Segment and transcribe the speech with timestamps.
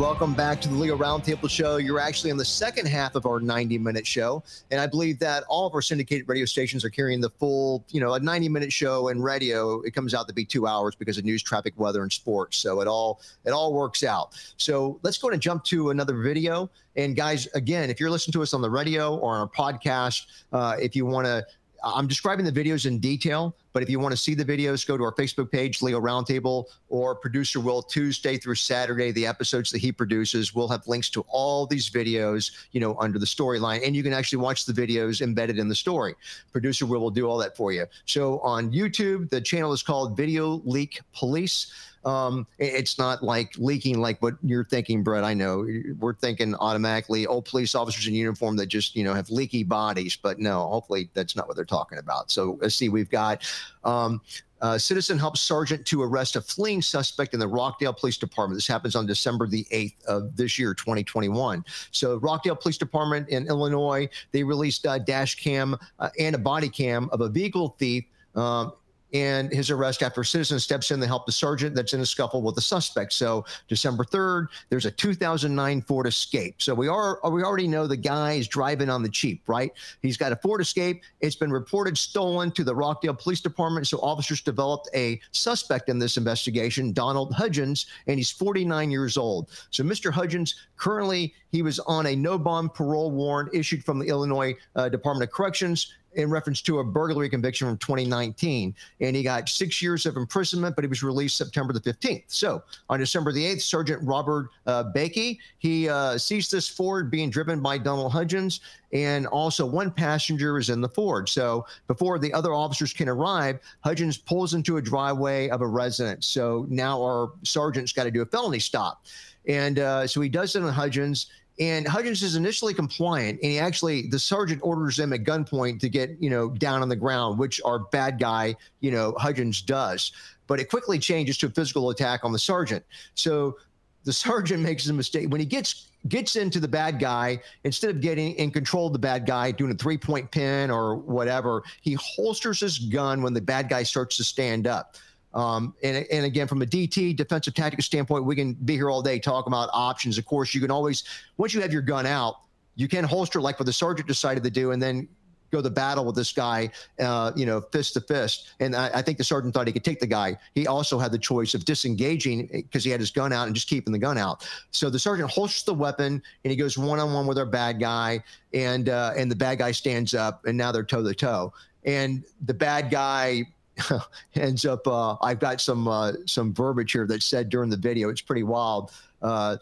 [0.00, 1.76] Welcome back to the Leo Roundtable Show.
[1.76, 4.42] You're actually in the second half of our 90 minute show.
[4.70, 8.00] And I believe that all of our syndicated radio stations are carrying the full, you
[8.00, 9.82] know, a 90 minute show in radio.
[9.82, 12.56] It comes out to be two hours because of news, traffic, weather, and sports.
[12.56, 14.32] So it all it all works out.
[14.56, 16.70] So let's go and jump to another video.
[16.96, 20.22] And guys, again, if you're listening to us on the radio or on our podcast,
[20.54, 21.44] uh, if you want to
[21.82, 24.96] I'm describing the videos in detail, but if you want to see the videos, go
[24.96, 29.78] to our Facebook page, Leo Roundtable, or producer Will Tuesday through Saturday, the episodes that
[29.78, 30.54] he produces.
[30.54, 34.12] We'll have links to all these videos, you know, under the storyline, and you can
[34.12, 36.14] actually watch the videos embedded in the story.
[36.52, 37.86] Producer Will will do all that for you.
[38.06, 41.72] So on YouTube, the channel is called Video Leak Police.
[42.04, 45.24] Um, it's not like leaking like what you're thinking, Brett.
[45.24, 45.66] I know
[45.98, 50.16] we're thinking automatically old police officers in uniform that just you know have leaky bodies,
[50.16, 52.30] but no, hopefully that's not what they're talking about.
[52.30, 53.46] So let's see, we've got.
[53.84, 54.20] Um,
[54.62, 58.58] uh, citizen helps sergeant to arrest a fleeing suspect in the Rockdale Police Department.
[58.58, 61.64] This happens on December the 8th of this year, 2021.
[61.92, 66.68] So, Rockdale Police Department in Illinois, they released a dash cam uh, and a body
[66.68, 68.04] cam of a vehicle thief.
[68.34, 68.72] Um,
[69.12, 72.06] and his arrest after a citizen steps in to help the sergeant that's in a
[72.06, 73.12] scuffle with the suspect.
[73.12, 76.60] So December 3rd, there's a 2009 Ford Escape.
[76.62, 79.72] So we are we already know the guy is driving on the cheap, right?
[80.02, 81.02] He's got a Ford Escape.
[81.20, 83.86] It's been reported stolen to the Rockdale Police Department.
[83.86, 89.48] So officers developed a suspect in this investigation, Donald Hudgens, and he's 49 years old.
[89.70, 90.12] So Mr.
[90.12, 94.88] Hudgens currently he was on a no bond parole warrant issued from the Illinois uh,
[94.88, 98.74] Department of Corrections in reference to a burglary conviction from 2019.
[99.00, 102.24] And he got six years of imprisonment, but he was released September the 15th.
[102.28, 107.30] So on December the 8th, Sergeant Robert uh, Bakey, he uh, sees this Ford being
[107.30, 108.60] driven by Donald Hudgens,
[108.92, 111.28] and also one passenger is in the Ford.
[111.28, 116.26] So before the other officers can arrive, Hudgens pulls into a driveway of a residence.
[116.26, 119.04] So now our sergeant's got to do a felony stop.
[119.46, 121.26] And uh, so he does it on Hudgens.
[121.60, 125.90] And Hudgens is initially compliant, and he actually the sergeant orders him at gunpoint to
[125.90, 130.12] get you know down on the ground, which our bad guy you know Hudgens does.
[130.46, 132.84] But it quickly changes to a physical attack on the sergeant.
[133.14, 133.58] So
[134.04, 138.00] the sergeant makes a mistake when he gets gets into the bad guy instead of
[138.00, 141.92] getting in control of the bad guy doing a three point pin or whatever he
[142.00, 144.96] holsters his gun when the bad guy starts to stand up
[145.34, 149.02] um, and, and again, from a DT defensive tactical standpoint, we can be here all
[149.02, 150.18] day talking about options.
[150.18, 151.04] Of course, you can always,
[151.36, 152.40] once you have your gun out,
[152.74, 155.08] you can holster like what the sergeant decided to do, and then
[155.50, 156.70] go to battle with this guy,
[157.00, 158.50] uh, you know, fist to fist.
[158.60, 160.36] And I, I, think the sergeant thought he could take the guy.
[160.54, 163.68] He also had the choice of disengaging because he had his gun out and just
[163.68, 164.48] keeping the gun out.
[164.70, 167.80] So the sergeant holsters the weapon and he goes one on one with our bad
[167.80, 168.22] guy,
[168.54, 171.52] and uh, and the bad guy stands up, and now they're toe to toe.
[171.84, 173.46] And the bad guy
[174.34, 174.86] ends up.
[174.86, 178.08] Uh, I've got some uh, some verbiage here that said during the video.
[178.08, 178.92] It's pretty wild.
[179.22, 179.56] Uh,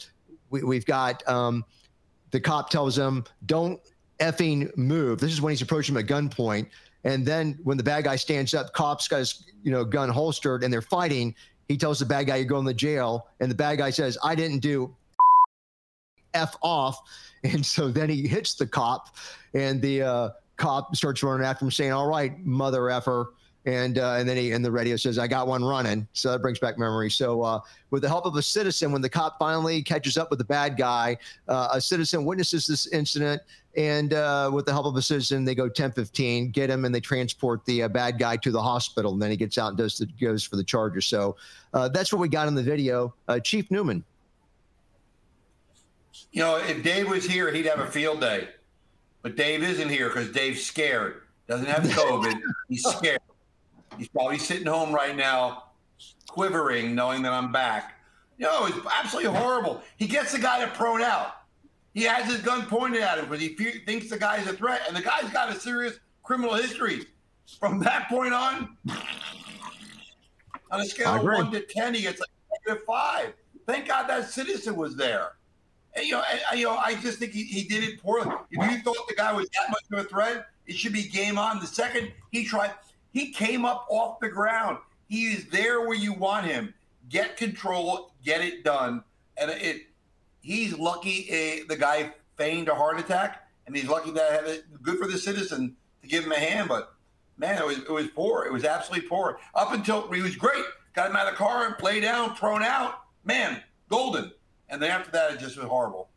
[0.50, 1.64] we, have got um,
[2.30, 3.80] the cop tells him, "Don't
[4.20, 6.66] effing move." This is when he's approaching him at gunpoint.
[7.04, 10.64] And then when the bad guy stands up, cops got his you know gun holstered
[10.64, 11.34] and they're fighting.
[11.68, 14.34] He tells the bad guy, "You're going to jail," and the bad guy says, "I
[14.34, 14.94] didn't do."
[16.34, 17.00] F off.
[17.44, 19.14] And so then he hits the cop,
[19.54, 23.32] and the uh, cop starts running after him, saying, All right, mother effer
[23.66, 26.40] and uh, and then he in the radio says, "I got one running." So that
[26.40, 27.10] brings back memory.
[27.10, 27.60] So uh,
[27.90, 30.76] with the help of a citizen, when the cop finally catches up with the bad
[30.76, 31.16] guy,
[31.48, 33.42] uh, a citizen witnesses this incident,
[33.76, 37.00] and uh, with the help of a citizen, they go 10-15, get him, and they
[37.00, 39.12] transport the uh, bad guy to the hospital.
[39.12, 41.06] And then he gets out and does the, goes for the charges.
[41.06, 41.36] So
[41.74, 43.14] uh, that's what we got in the video.
[43.42, 44.04] Chief Newman.
[46.32, 48.48] You know, if Dave was here, he'd have a field day.
[49.22, 51.22] But Dave isn't here because Dave's scared.
[51.48, 52.40] Doesn't have COVID.
[52.68, 53.20] He's scared.
[53.96, 55.64] He's probably sitting home right now,
[56.28, 57.94] quivering, knowing that I'm back.
[58.36, 59.82] You know, it's absolutely horrible.
[59.96, 61.34] He gets the guy to prone out.
[61.94, 64.82] He has his gun pointed at him because he fe- thinks the guy's a threat,
[64.86, 67.06] and the guy's got a serious criminal history.
[67.58, 68.76] From that point on,
[70.70, 72.28] on a scale of one to ten, he gets like
[72.66, 73.32] negative five.
[73.66, 75.32] Thank God that citizen was there.
[75.94, 78.30] And, you know, and, you know, I just think he, he did it poorly.
[78.50, 81.38] If you thought the guy was that much of a threat, it should be game
[81.38, 81.58] on.
[81.58, 82.72] The second he tried,
[83.12, 84.78] he came up off the ground.
[85.08, 86.74] He is there where you want him.
[87.08, 89.02] Get control, get it done.
[89.36, 89.86] And it
[90.40, 94.82] he's lucky uh, the guy feigned a heart attack, and he's lucky that had it
[94.82, 96.68] good for the citizen to give him a hand.
[96.68, 96.94] But
[97.38, 98.44] man, it was it was poor.
[98.44, 99.38] It was absolutely poor.
[99.54, 100.64] Up until he was great.
[100.94, 103.02] Got him out of the car and play down, thrown out.
[103.24, 104.32] Man, golden.
[104.68, 106.08] And then after that, it just was horrible.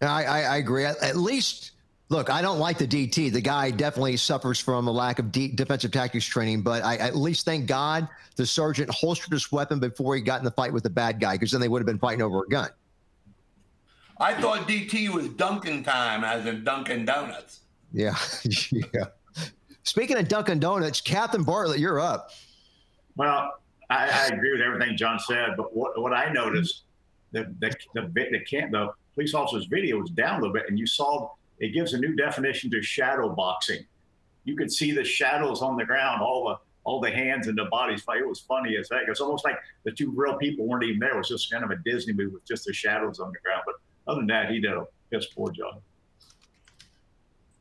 [0.00, 0.84] I, I, I agree.
[0.84, 1.72] At least
[2.10, 3.32] Look, I don't like the DT.
[3.32, 7.14] The guy definitely suffers from a lack of D- defensive tactics training, but I at
[7.14, 10.82] least thank God the sergeant holstered his weapon before he got in the fight with
[10.82, 12.68] the bad guy, because then they would have been fighting over a gun.
[14.18, 17.60] I thought DT was Dunkin' time, as in Dunkin' Donuts.
[17.92, 18.16] Yeah,
[18.72, 19.04] yeah.
[19.84, 22.32] Speaking of Dunkin' Donuts, Captain Bartlett, you're up.
[23.14, 23.52] Well,
[23.88, 26.82] I, I, agree with everything John said, but what, what I noticed,
[27.30, 30.76] the the the, the, can, the police officer's video was down a little bit, and
[30.76, 31.30] you saw
[31.60, 33.84] it gives a new definition to shadow boxing.
[34.44, 37.66] You could see the shadows on the ground, all the all the hands and the
[37.66, 38.02] bodies.
[38.08, 39.02] It was funny as heck.
[39.06, 41.14] It's almost like the two real people weren't even there.
[41.14, 43.62] It was just kind of a Disney movie with just the shadows on the ground.
[43.66, 43.74] But
[44.10, 45.82] other than that, he did a piss poor job.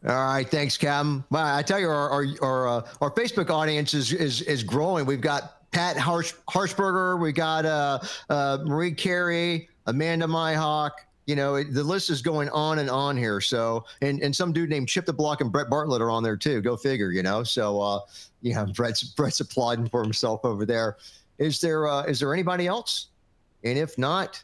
[0.08, 1.26] All right, thanks, Cam.
[1.30, 5.06] Well, I tell you, our our our, uh, our Facebook audience is, is is growing.
[5.06, 8.00] We've got Pat Harsh, Harshberger, we got uh,
[8.30, 10.92] uh, Marie Carey, Amanda Myhawk.
[11.30, 13.40] You know, it, the list is going on and on here.
[13.40, 16.36] So, and and some dude named Chip the Block and Brett Bartlett are on there
[16.36, 16.60] too.
[16.60, 17.12] Go figure.
[17.12, 18.00] You know, so uh,
[18.42, 20.98] yeah, Brett's Brett's applauding for himself over there.
[21.38, 23.10] Is there uh, is there anybody else?
[23.64, 24.44] And if not,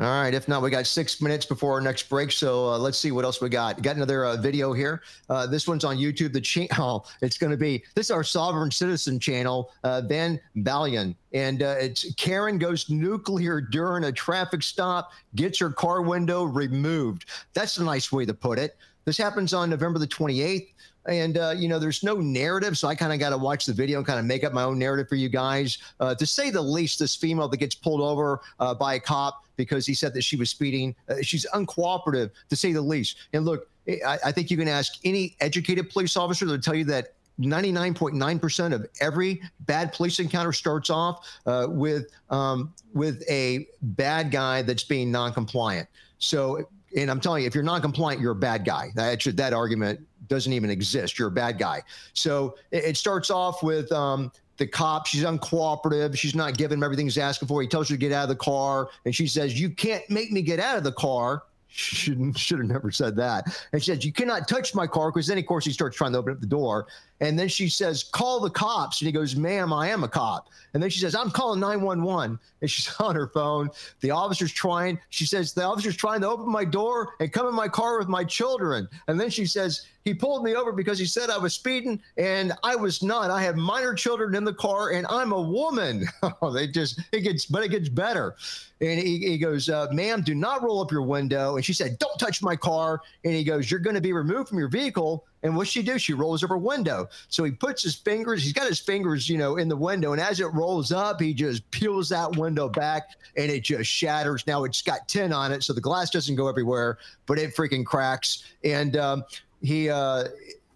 [0.00, 0.32] all right.
[0.32, 2.32] If not, we got six minutes before our next break.
[2.32, 3.82] So uh, let's see what else we got.
[3.82, 5.02] Got another uh, video here.
[5.28, 6.32] Uh, this one's on YouTube.
[6.32, 11.14] The channel, it's going to be this is our sovereign citizen channel, uh, Van Balian.
[11.34, 17.26] And uh, it's Karen goes nuclear during a traffic stop, gets her car window removed.
[17.52, 18.78] That's a nice way to put it.
[19.04, 20.68] This happens on November the 28th
[21.06, 23.72] and uh, you know there's no narrative so i kind of got to watch the
[23.72, 25.78] video and kind of make up my own narrative for you guys.
[25.98, 29.44] Uh, to say the least this female that gets pulled over uh, by a cop
[29.56, 33.16] because he said that she was speeding uh, she's uncooperative to say the least.
[33.32, 36.84] And look I, I think you can ask any educated police officer to tell you
[36.84, 44.30] that 99.9% of every bad police encounter starts off uh, with um, with a bad
[44.30, 45.88] guy that's being non-compliant.
[46.18, 48.90] So and I'm telling you, if you're non-compliant, you're a bad guy.
[48.94, 51.18] That that argument doesn't even exist.
[51.18, 51.82] You're a bad guy.
[52.14, 55.06] So it, it starts off with um, the cop.
[55.06, 56.16] She's uncooperative.
[56.16, 57.62] She's not giving him everything he's asking for.
[57.62, 60.32] He tells her to get out of the car, and she says, "You can't make
[60.32, 63.46] me get out of the car." Should should have never said that.
[63.72, 66.12] And she says, "You cannot touch my car," because then of course he starts trying
[66.12, 66.86] to open up the door.
[67.20, 70.48] And then she says, "Call the cops." And he goes, "Ma'am, I am a cop."
[70.72, 73.70] And then she says, "I'm calling 911." And she's on her phone.
[74.00, 74.98] The officer's trying.
[75.10, 78.08] She says, "The officer's trying to open my door and come in my car with
[78.08, 81.54] my children." And then she says, "He pulled me over because he said I was
[81.54, 83.30] speeding, and I was not.
[83.30, 86.06] I have minor children in the car, and I'm a woman."
[86.42, 88.34] Oh, they just it gets, but it gets better.
[88.80, 91.98] And he, he goes, uh, "Ma'am, do not roll up your window." And she said,
[91.98, 95.26] "Don't touch my car." And he goes, "You're going to be removed from your vehicle."
[95.42, 95.98] And what she do?
[95.98, 97.08] She rolls up her window.
[97.28, 100.12] So he puts his fingers, he's got his fingers, you know, in the window.
[100.12, 104.46] And as it rolls up, he just peels that window back and it just shatters.
[104.46, 107.86] Now it's got tin on it, so the glass doesn't go everywhere, but it freaking
[107.86, 108.44] cracks.
[108.64, 109.24] And um,
[109.62, 110.24] he, uh,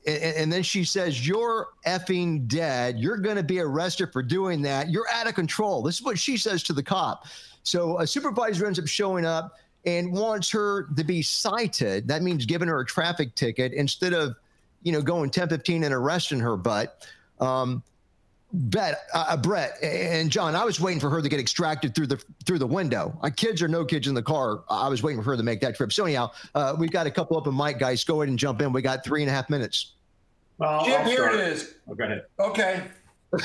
[0.07, 2.99] and, and, then she says, You're effing dead.
[2.99, 4.91] You're going to be arrested for doing that.
[4.91, 5.83] You're out of control.
[5.83, 7.27] This is what she says to the cop.
[7.63, 9.57] So a supervisor ends up showing up
[9.87, 12.09] and wants her to be cited.
[12.09, 14.37] That means giving her a traffic ticket instead of
[14.85, 16.57] you know, going 10 15 and arresting her.
[16.57, 17.07] But,
[17.41, 17.83] um,
[18.57, 22.07] Bet, uh, uh, Brett and John, I was waiting for her to get extracted through
[22.07, 23.19] the through the window.
[23.21, 25.61] Uh, kids or no kids in the car, I was waiting for her to make
[25.63, 25.93] that trip.
[25.93, 28.05] So anyhow, uh, we've got a couple open mic guys.
[28.05, 28.73] Go ahead and jump in.
[28.73, 29.95] We got three and a half minutes.
[30.59, 31.75] Well, Jim, here it is.
[31.89, 32.27] Oh, go ahead.
[32.39, 32.85] Okay.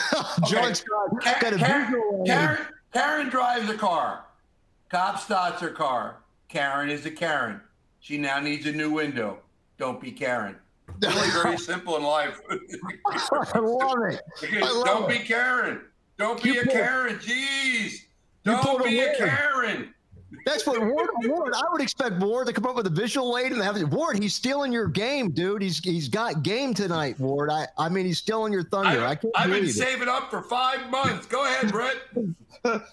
[0.47, 0.73] John okay.
[0.75, 2.57] Scott got a Karen, Karen,
[2.93, 4.25] Karen drives a car.
[4.89, 6.17] Cop starts her car.
[6.49, 7.61] Karen is a Karen.
[7.99, 9.39] She now needs a new window.
[9.79, 10.55] Don't be Karen.
[11.01, 12.39] Really very simple in life.
[13.05, 14.21] I love it.
[14.61, 15.19] I love don't it.
[15.19, 15.81] be Karen.
[16.17, 17.15] Don't be you a pull, Karen.
[17.19, 17.93] Jeez.
[18.43, 19.93] Don't be a, a Karen.
[20.45, 21.53] That's what Ward, Ward.
[21.55, 23.85] I would expect Ward to come up with a visual aid and have it.
[23.85, 25.61] Ward, he's stealing your game, dude.
[25.61, 27.49] He's he's got game tonight, Ward.
[27.49, 29.01] I I mean, he's stealing your thunder.
[29.03, 29.73] I, I can't I've been it.
[29.73, 31.25] saving up for five months.
[31.25, 31.95] Go ahead, Brett.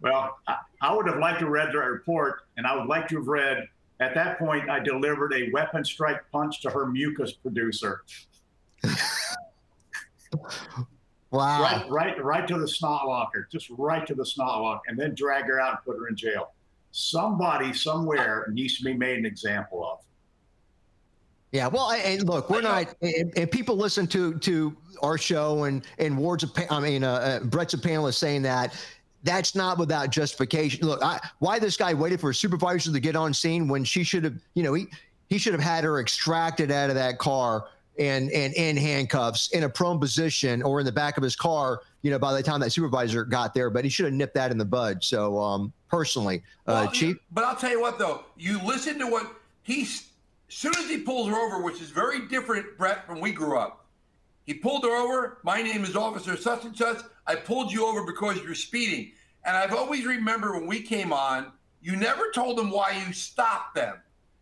[0.00, 3.16] well, I, I would have liked to read the report, and I would like to
[3.16, 3.68] have read
[4.00, 8.02] at that point, I delivered a weapon strike punch to her mucus producer.
[11.30, 11.62] wow.
[11.62, 15.14] Right, right, right to the snot locker, just right to the snot locker, and then
[15.14, 16.52] drag her out and put her in jail.
[16.90, 20.00] Somebody somewhere needs to be made an example of.
[21.52, 26.16] Yeah, well, and look, we're not, and, people listen to to our show and and
[26.16, 28.74] Ward's, I mean, uh, uh, Brett's a panelist saying that
[29.22, 30.86] that's not without justification.
[30.86, 34.04] Look, I, why this guy waited for a supervisor to get on scene when she
[34.04, 34.86] should have, you know, he
[35.28, 37.66] he should have had her extracted out of that car
[37.98, 41.82] and and in handcuffs in a prone position or in the back of his car.
[42.02, 44.50] You know, by the time that supervisor got there, but he should have nipped that
[44.50, 45.04] in the bud.
[45.04, 47.16] So, um, personally, uh, well, Chief.
[47.30, 50.08] But I'll tell you what, though, you listen to what he's.
[50.48, 53.56] As soon as he pulls her over, which is very different, Brett, from we grew
[53.56, 53.81] up.
[54.46, 55.38] He pulled her over.
[55.44, 56.98] My name is Officer such and such.
[57.26, 59.12] I pulled you over because you're speeding.
[59.44, 63.74] And I've always remembered when we came on, You never told them why you stopped
[63.74, 63.96] them.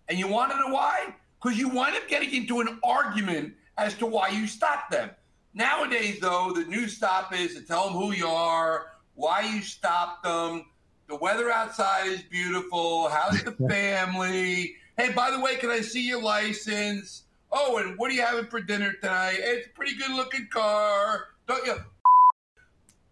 [0.08, 1.14] And you want to know why?
[1.40, 5.10] Because you wind up getting into an argument as to why you stopped them.
[5.54, 10.22] Nowadays, though, the new stop is to tell them who you are, why you stopped
[10.22, 10.66] them.
[11.08, 13.08] The weather outside is beautiful.
[13.08, 14.76] How's the family?
[14.96, 17.24] Hey, by the way, can I see your license?
[17.52, 19.38] Oh, and what are you having for dinner tonight?
[19.38, 21.26] It's a pretty good looking car.
[21.48, 21.76] Don't you?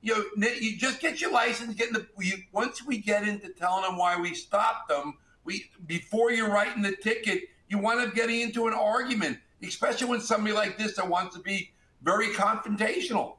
[0.00, 0.30] You,
[0.60, 1.74] you just get your license.
[1.74, 2.06] Get in the.
[2.52, 6.94] Once we get into telling them why we stopped them, we before you're writing the
[6.94, 11.34] ticket, you wind up getting into an argument, especially when somebody like this that wants
[11.34, 13.36] to be very confrontational.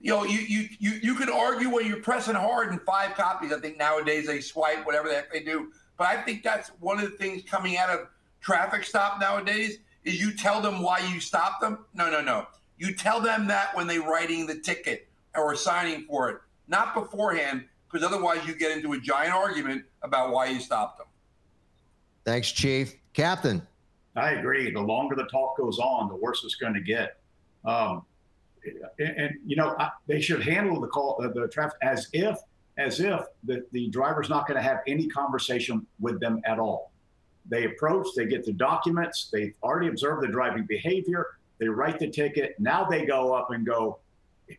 [0.00, 3.52] You know, you you you you can argue when you're pressing hard in five copies.
[3.52, 5.72] I think nowadays they swipe whatever the heck they do.
[5.98, 8.06] But I think that's one of the things coming out of
[8.40, 9.78] traffic stop nowadays
[10.08, 11.84] is you tell them why you stopped them.
[11.94, 12.46] No, no, no.
[12.78, 16.36] You tell them that when they're writing the ticket or signing for it,
[16.68, 21.06] not beforehand, because otherwise you get into a giant argument about why you stopped them.
[22.24, 22.94] Thanks, Chief.
[23.14, 23.66] Captain.
[24.16, 24.70] I agree.
[24.70, 27.20] The longer the talk goes on, the worse it's going to get.
[27.64, 28.04] Um,
[28.98, 32.38] and, and, you know I, they should handle the call uh, the traffic as if
[32.76, 36.92] as if the, the driver's not going to have any conversation with them at all.
[37.48, 42.08] They approach, they get the documents, they've already observed the driving behavior, they write the
[42.08, 42.54] ticket.
[42.58, 43.98] Now they go up and go,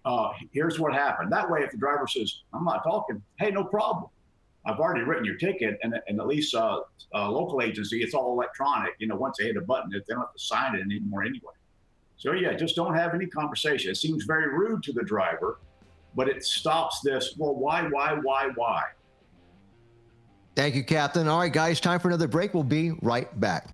[0.05, 1.31] uh, here's what happened.
[1.31, 4.05] That way, if the driver says, I'm not talking, hey, no problem.
[4.65, 6.81] I've already written your ticket, and, and at least uh,
[7.15, 8.93] uh, local agency, it's all electronic.
[8.99, 11.53] You know, once they hit a button, they don't have to sign it anymore anyway.
[12.17, 13.91] So yeah, just don't have any conversation.
[13.91, 15.59] It seems very rude to the driver,
[16.15, 17.35] but it stops this.
[17.37, 18.83] Well, why, why, why, why?
[20.59, 21.29] Thank you, Captain.
[21.29, 22.53] All right, guys, time for another break.
[22.53, 23.69] We'll be right back.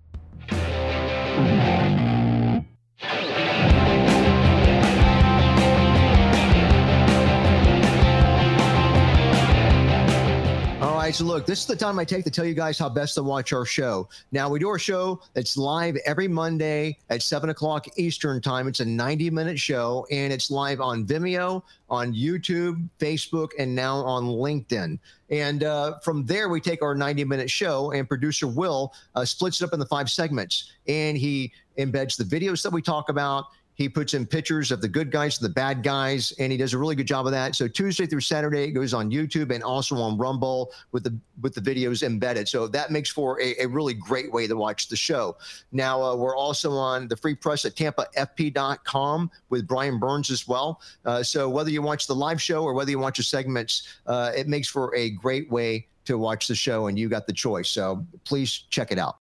[11.06, 13.14] Right, so look, this is the time I take to tell you guys how best
[13.14, 14.10] to watch our show.
[14.32, 18.68] Now, we do our show that's live every Monday at 7 o'clock Eastern Time.
[18.68, 23.98] It's a 90 minute show, and it's live on Vimeo, on YouTube, Facebook, and now
[23.98, 24.98] on LinkedIn.
[25.30, 29.62] And uh, from there, we take our 90 minute show, and producer Will uh, splits
[29.62, 30.72] it up into five segments.
[30.88, 33.46] And he embeds the videos that we talk about.
[33.76, 36.74] He puts in pictures of the good guys and the bad guys, and he does
[36.74, 37.56] a really good job of that.
[37.56, 41.54] So Tuesday through Saturday, it goes on YouTube and also on Rumble with the with
[41.54, 42.48] the videos embedded.
[42.48, 45.38] So that makes for a, a really great way to watch the show.
[45.72, 50.82] Now uh, we're also on the free press at TampaFP.com with Brian Burns as well.
[51.06, 54.32] Uh, so whether you watch the live show or whether you watch the segments, uh,
[54.36, 57.70] it makes for a great way to watch the show, and you got the choice.
[57.70, 59.25] So please check it out.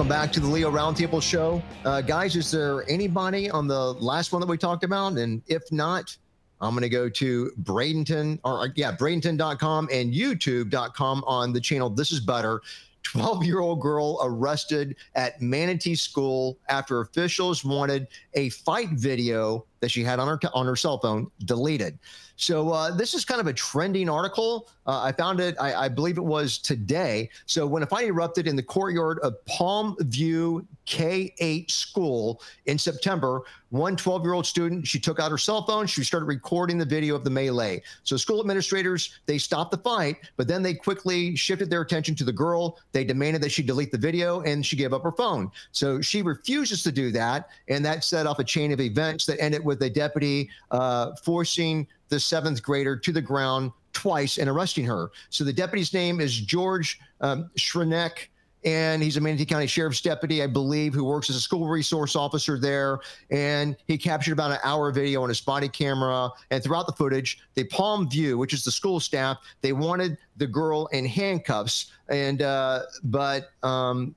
[0.00, 1.62] Welcome back to the Leo Roundtable Show.
[1.84, 5.18] Uh, guys, is there anybody on the last one that we talked about?
[5.18, 6.16] And if not,
[6.62, 11.90] I'm going to go to Bradenton, or yeah, Bradenton.com and YouTube.com on the channel.
[11.90, 12.62] This is Butter.
[13.02, 19.90] 12 year old girl arrested at Manatee School after officials wanted a fight video that
[19.90, 21.98] she had on her on her cell phone deleted.
[22.40, 24.70] So uh, this is kind of a trending article.
[24.86, 27.28] Uh, I found it, I, I, believe it was today.
[27.44, 33.42] So when a fight erupted in the courtyard of Palm View K8 school in September,
[33.68, 35.86] one 12-year-old student, she took out her cell phone.
[35.86, 37.82] She started recording the video of the melee.
[38.02, 42.24] So school administrators, they stopped the fight, but then they quickly shifted their attention to
[42.24, 42.78] the girl.
[42.92, 45.52] They demanded that she delete the video and she gave up her phone.
[45.70, 47.50] So she refuses to do that.
[47.68, 51.86] And that set off a chain of events that ended with a deputy uh, forcing
[52.08, 55.10] the seventh grader to the ground twice and arresting her.
[55.30, 58.28] So the deputy's name is George um, Schreneck
[58.64, 62.14] and he's a Manatee County Sheriff's deputy, I believe, who works as a school resource
[62.14, 63.00] officer there.
[63.30, 66.30] And he captured about an hour video on his body camera.
[66.50, 70.46] And throughout the footage, they palm view, which is the school staff, they wanted the
[70.46, 71.92] girl in handcuffs.
[72.08, 74.14] And uh, but um,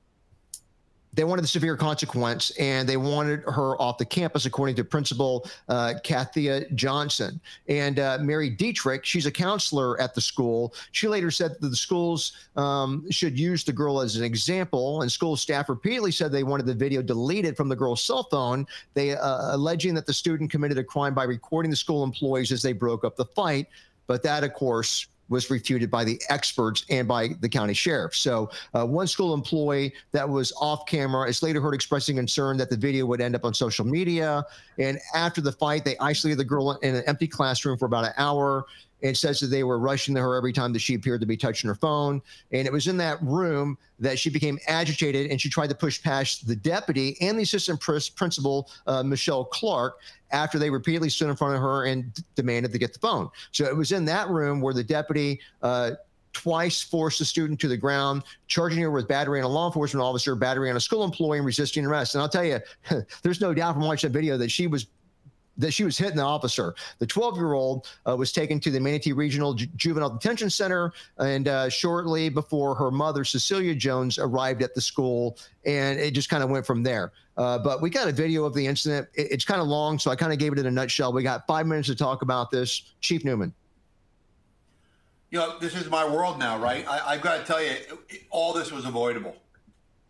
[1.13, 5.47] they wanted the severe consequence and they wanted her off the campus, according to Principal
[5.69, 7.39] uh, Kathia Johnson.
[7.67, 10.73] And uh, Mary Dietrich, she's a counselor at the school.
[10.91, 15.01] She later said that the schools um, should use the girl as an example.
[15.01, 18.65] And school staff repeatedly said they wanted the video deleted from the girl's cell phone.
[18.95, 22.61] They uh, alleging that the student committed a crime by recording the school employees as
[22.61, 23.67] they broke up the fight.
[24.07, 28.15] But that, of course, was refuted by the experts and by the county sheriff.
[28.15, 32.69] So, uh, one school employee that was off camera is later heard expressing concern that
[32.69, 34.45] the video would end up on social media.
[34.77, 38.13] And after the fight, they isolated the girl in an empty classroom for about an
[38.17, 38.65] hour.
[39.03, 41.37] And says that they were rushing to her every time that she appeared to be
[41.37, 42.21] touching her phone.
[42.51, 46.01] And it was in that room that she became agitated and she tried to push
[46.01, 49.99] past the deputy and the assistant principal, uh, Michelle Clark,
[50.31, 53.29] after they repeatedly stood in front of her and d- demanded to get the phone.
[53.51, 55.91] So it was in that room where the deputy uh,
[56.31, 60.03] twice forced the student to the ground, charging her with battery on a law enforcement
[60.03, 62.15] officer, battery on a school employee, and resisting arrest.
[62.15, 62.59] And I'll tell you,
[63.21, 64.87] there's no doubt from watching that video that she was
[65.57, 66.75] that she was hitting the officer.
[66.99, 70.93] The 12 year old uh, was taken to the Manatee Regional Ju- Juvenile Detention Center,
[71.17, 76.29] and uh, shortly before her mother, Cecilia Jones, arrived at the school, and it just
[76.29, 77.11] kind of went from there.
[77.37, 79.07] Uh, but we got a video of the incident.
[79.15, 81.13] It, it's kind of long, so I kind of gave it in a nutshell.
[81.13, 82.93] We got five minutes to talk about this.
[83.01, 83.53] Chief Newman.
[85.31, 86.87] You know, this is my world now, right?
[86.87, 89.35] I, have got to tell you, it, it, all this was avoidable,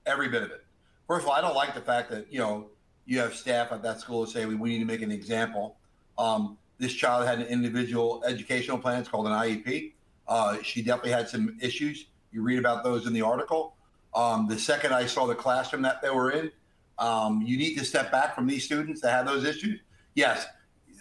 [0.05, 0.65] every bit of it.
[1.07, 2.67] First of all, I don't like the fact that you know
[3.05, 5.77] you have staff at that school say we, we need to make an example.
[6.17, 8.99] Um, this child had an individual educational plan.
[8.99, 9.93] It's called an IEP.
[10.27, 12.05] Uh, she definitely had some issues.
[12.31, 13.75] You read about those in the article.
[14.15, 16.51] Um, the second I saw the classroom that they were in,
[16.99, 19.79] um, you need to step back from these students that have those issues.
[20.13, 20.45] Yes,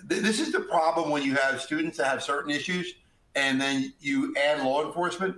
[0.08, 2.94] th- this is the problem when you have students that have certain issues
[3.34, 5.36] and then you add law enforcement.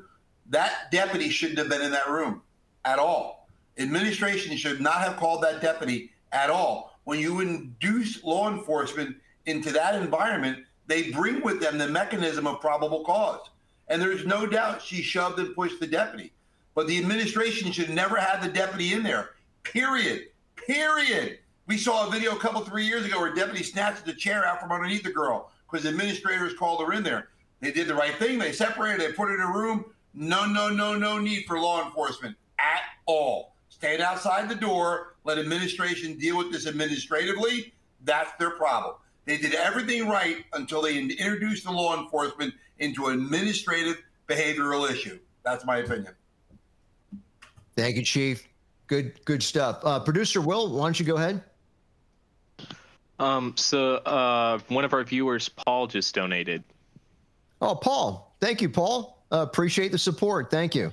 [0.50, 2.42] That deputy shouldn't have been in that room
[2.84, 3.48] at all.
[3.78, 6.98] Administration should not have called that deputy at all.
[7.04, 12.60] When you induce law enforcement into that environment, they bring with them the mechanism of
[12.60, 13.40] probable cause.
[13.88, 16.32] And there's no doubt she shoved and pushed the deputy.
[16.74, 19.30] But the administration should never have the deputy in there.
[19.62, 20.24] Period.
[20.56, 21.38] Period.
[21.66, 24.44] We saw a video a couple, three years ago where a deputy snatched the chair
[24.44, 27.28] out from underneath the girl because administrators called her in there.
[27.60, 28.38] They did the right thing.
[28.38, 29.86] They separated, they put her in a room.
[30.12, 35.38] No, no, no, no need for law enforcement at all stayed outside the door, let
[35.38, 37.72] administration deal with this administratively.
[38.04, 38.96] That's their problem.
[39.24, 45.18] They did everything right until they introduced the law enforcement into an administrative behavioral issue.
[45.42, 46.14] That's my opinion.
[47.76, 48.46] Thank you, Chief.
[48.86, 49.80] Good, good stuff.
[49.82, 51.42] Uh, Producer Will, why don't you go ahead?
[53.18, 56.62] Um, so uh, one of our viewers, Paul, just donated.
[57.62, 58.36] Oh, Paul.
[58.40, 59.24] Thank you, Paul.
[59.32, 60.50] Uh, appreciate the support.
[60.50, 60.92] Thank you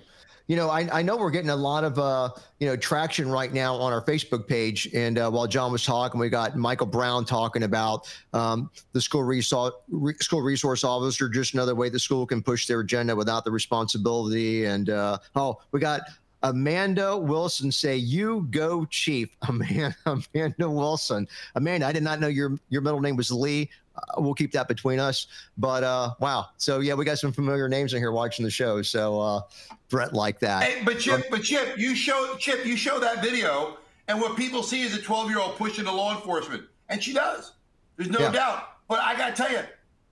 [0.51, 3.53] you know, I, I know we're getting a lot of, uh, you know, traction right
[3.53, 4.89] now on our Facebook page.
[4.93, 9.23] And uh, while John was talking, we got Michael Brown talking about um, the school
[9.23, 13.45] resource, re- school resource officer, just another way the school can push their agenda without
[13.45, 14.65] the responsibility.
[14.65, 16.01] And uh, oh, we got
[16.43, 21.27] Amanda Wilson say, "You go, Chief." Amanda, Amanda Wilson.
[21.56, 23.69] Amanda, I did not know your your middle name was Lee.
[23.95, 25.27] Uh, we'll keep that between us.
[25.58, 28.82] But uh, wow, so yeah, we got some familiar names in here watching the show.
[28.82, 29.41] So uh,
[29.89, 30.63] Brett like that.
[30.63, 33.77] Hey, but Chip, but Chip, you show Chip, you show that video,
[34.08, 37.13] and what people see is a 12 year old pushing the law enforcement, and she
[37.13, 37.54] does.
[37.97, 38.32] There's no yeah.
[38.32, 38.67] doubt.
[38.88, 39.62] But I got to tell you,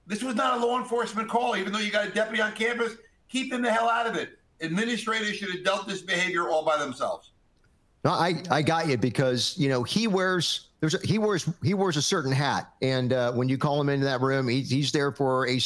[0.07, 1.55] this was not a law enforcement call.
[1.55, 2.93] Even though you got a deputy on campus,
[3.29, 4.38] keep him the hell out of it.
[4.61, 7.31] Administrators should have dealt this behavior all by themselves.
[8.05, 11.73] No, I, I got you because you know he wears there's a, he wears he
[11.73, 14.91] wears a certain hat, and uh, when you call him into that room, he, he's
[14.91, 15.59] there for a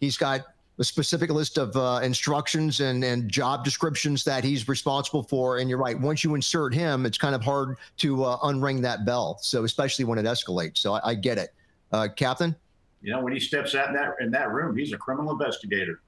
[0.00, 0.40] he's got
[0.78, 5.58] a specific list of uh, instructions and and job descriptions that he's responsible for.
[5.58, 9.04] And you're right, once you insert him, it's kind of hard to uh, unring that
[9.04, 9.38] bell.
[9.40, 10.78] So especially when it escalates.
[10.78, 11.54] So I, I get it,
[11.92, 12.56] uh, Captain.
[13.02, 16.00] You know, when he steps out in that in that room, he's a criminal investigator,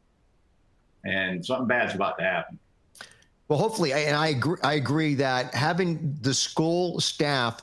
[1.05, 2.59] and something bad's about to happen.
[3.49, 4.57] Well, hopefully, and I agree.
[4.63, 7.61] I agree that having the school staff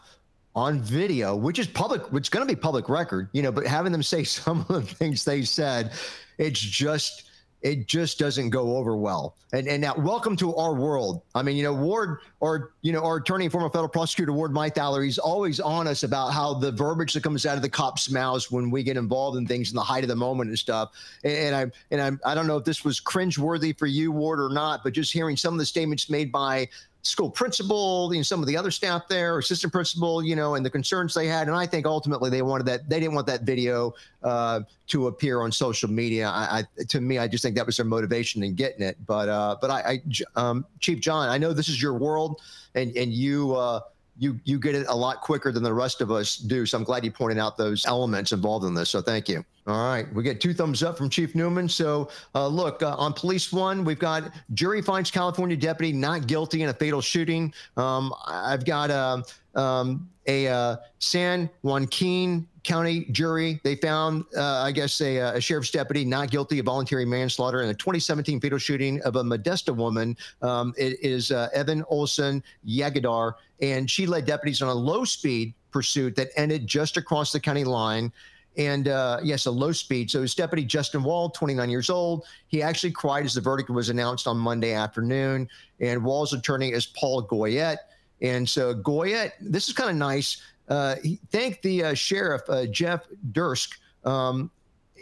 [0.56, 3.66] on video, which is public, which is going to be public record, you know, but
[3.66, 5.92] having them say some of the things they said,
[6.38, 7.31] it's just
[7.62, 9.36] it just doesn't go over well.
[9.54, 11.22] And and now welcome to our world.
[11.36, 15.04] I mean, you know, Ward or you know, our attorney, former federal prosecutor Ward Mythaler,
[15.04, 18.50] he's always on us about how the verbiage that comes out of the cops' mouths
[18.50, 20.92] when we get involved in things in the height of the moment and stuff.
[21.24, 24.40] And, and I and I'm I don't know if this was cringeworthy for you, Ward,
[24.40, 26.70] or not, but just hearing some of the statements made by
[27.04, 30.66] school principal, you know, some of the other staff there, assistant principal, you know, and
[30.66, 31.48] the concerns they had.
[31.48, 35.42] And I think ultimately they wanted that they didn't want that video uh, to appear
[35.42, 36.30] on social media.
[36.30, 38.98] I, I, to me, I just think that was their motivation in getting it.
[39.06, 40.02] But uh, but I, I
[40.36, 42.42] um, Chief John, I know this is your world,
[42.76, 43.56] and and you.
[43.56, 43.82] Uh,
[44.18, 46.66] you you get it a lot quicker than the rest of us do.
[46.66, 48.90] So I'm glad you pointed out those elements involved in this.
[48.90, 49.44] So thank you.
[49.68, 51.70] All right, we get two thumbs up from Chief Newman.
[51.70, 56.64] So uh, look uh, on Police One, we've got jury finds California deputy not guilty
[56.64, 57.54] in a fatal shooting.
[57.78, 59.24] Um, I've got a
[59.56, 63.60] um, a uh, San Joaquin County jury.
[63.64, 67.70] They found, uh, I guess, a, a, sheriff's deputy not guilty of voluntary manslaughter in
[67.70, 70.16] a 2017 fatal shooting of a Modesto woman.
[70.44, 75.56] Um, it is uh, Evan Olson Yagadar, and she led deputies on a low speed
[75.72, 78.12] pursuit that ended just across the county line.
[78.58, 80.12] And uh, yes, a low speed.
[80.12, 83.90] So his deputy Justin Wall, 29 years old, he actually cried as the verdict was
[83.90, 85.48] announced on Monday afternoon.
[85.80, 87.78] And Wall's attorney is Paul Goyette.
[88.22, 90.42] And so Goyette, this is kind of nice.
[90.70, 93.74] Uh, he thanked the uh, sheriff uh, Jeff Dursk
[94.06, 94.50] um,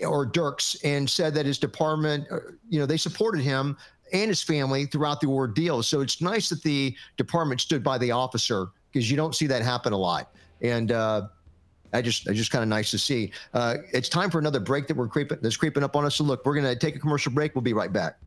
[0.05, 3.77] or Dirks and said that his department, uh, you know, they supported him
[4.11, 5.83] and his family throughout the ordeal.
[5.83, 9.61] So it's nice that the department stood by the officer because you don't see that
[9.61, 10.31] happen a lot.
[10.61, 11.27] And uh,
[11.93, 13.31] I just, I just kind of nice to see.
[13.53, 16.15] Uh, it's time for another break that we're creeping, that's creeping up on us.
[16.15, 17.53] So look, we're going to take a commercial break.
[17.53, 18.17] We'll be right back.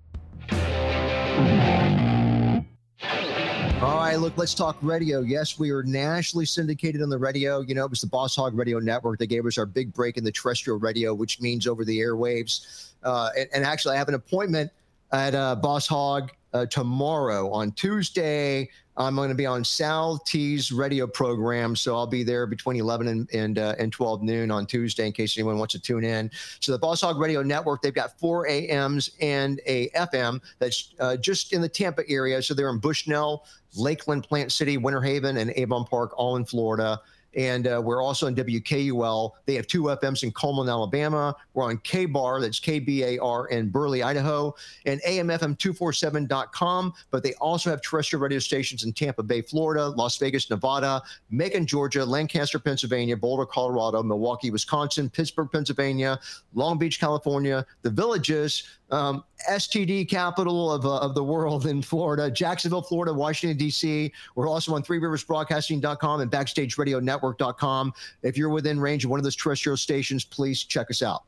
[3.83, 5.23] All right, look, let's talk radio.
[5.23, 7.63] Yes, we are nationally syndicated on the radio.
[7.63, 10.17] You know, it was the Boss Hog Radio Network that gave us our big break
[10.17, 12.93] in the terrestrial radio, which means over the airwaves.
[13.03, 14.71] Uh, and, and, actually, I have an appointment
[15.11, 18.69] at uh, Boss Hog uh, tomorrow on Tuesday.
[18.97, 23.09] I'm going to be on Sal T's radio program, so I'll be there between 11
[23.09, 26.31] and and, uh, and 12 noon on Tuesday in case anyone wants to tune in.
[26.61, 31.17] So the Boss Hog Radio Network, they've got four AMs and a FM that's uh,
[31.17, 32.43] just in the Tampa area.
[32.43, 37.01] So they're in Bushnell, Lakeland, Plant City, Winter Haven, and Avon Park, all in Florida.
[37.35, 39.33] And uh, we're also on WKUL.
[39.47, 41.35] They have two FMs in Cullman, Alabama.
[41.55, 44.55] We're on K Bar, that's K B A R, in Burley, Idaho,
[44.87, 46.93] and AMFM247.com.
[47.11, 51.67] But they also have terrestrial radio stations in Tampa Bay, Florida, Las Vegas, Nevada, Macon,
[51.67, 56.21] Georgia, Lancaster, Pennsylvania, Boulder, Colorado, Milwaukee, Wisconsin, Pittsburgh, Pennsylvania,
[56.55, 62.31] Long Beach, California, the Villages, um, STD capital of, uh, of the world in Florida,
[62.31, 64.13] Jacksonville, Florida, Washington, D.C.
[64.35, 67.93] We're also on Three Rivers Broadcasting.com and Backstage Radio Network.com.
[68.23, 71.25] If you're within range of one of those terrestrial stations, please check us out.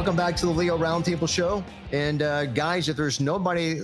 [0.00, 1.62] Welcome back to the Leo Roundtable Show.
[1.92, 3.82] And uh, guys, if there's nobody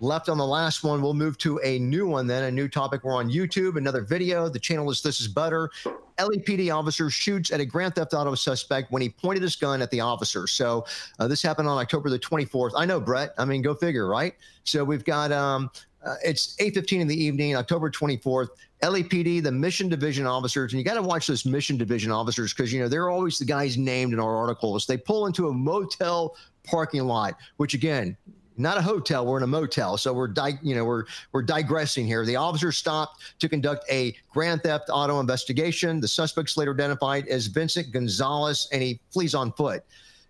[0.00, 3.04] left on the last one, we'll move to a new one then, a new topic.
[3.04, 4.48] We're on YouTube, another video.
[4.48, 5.70] The channel is This is Butter.
[6.18, 9.90] LAPD officer shoots at a Grand Theft Auto suspect when he pointed his gun at
[9.90, 10.46] the officer.
[10.46, 10.86] So
[11.18, 12.72] uh, this happened on October the 24th.
[12.76, 13.34] I know, Brett.
[13.38, 14.34] I mean, go figure, right?
[14.64, 15.70] So we've got um,
[16.04, 18.48] uh, it's 8:15 in the evening, October 24th.
[18.82, 22.70] LAPD, the mission division officers, and you got to watch those mission division officers because
[22.70, 24.86] you know they're always the guys named in our articles.
[24.86, 28.16] They pull into a motel parking lot, which again,
[28.56, 29.26] not a hotel.
[29.26, 32.24] We're in a motel, so we're di- you know we're we're digressing here.
[32.24, 36.00] The officers stopped to conduct a grand theft auto investigation.
[36.00, 39.84] The suspect's later identified as Vincent Gonzalez, and he flees on foot.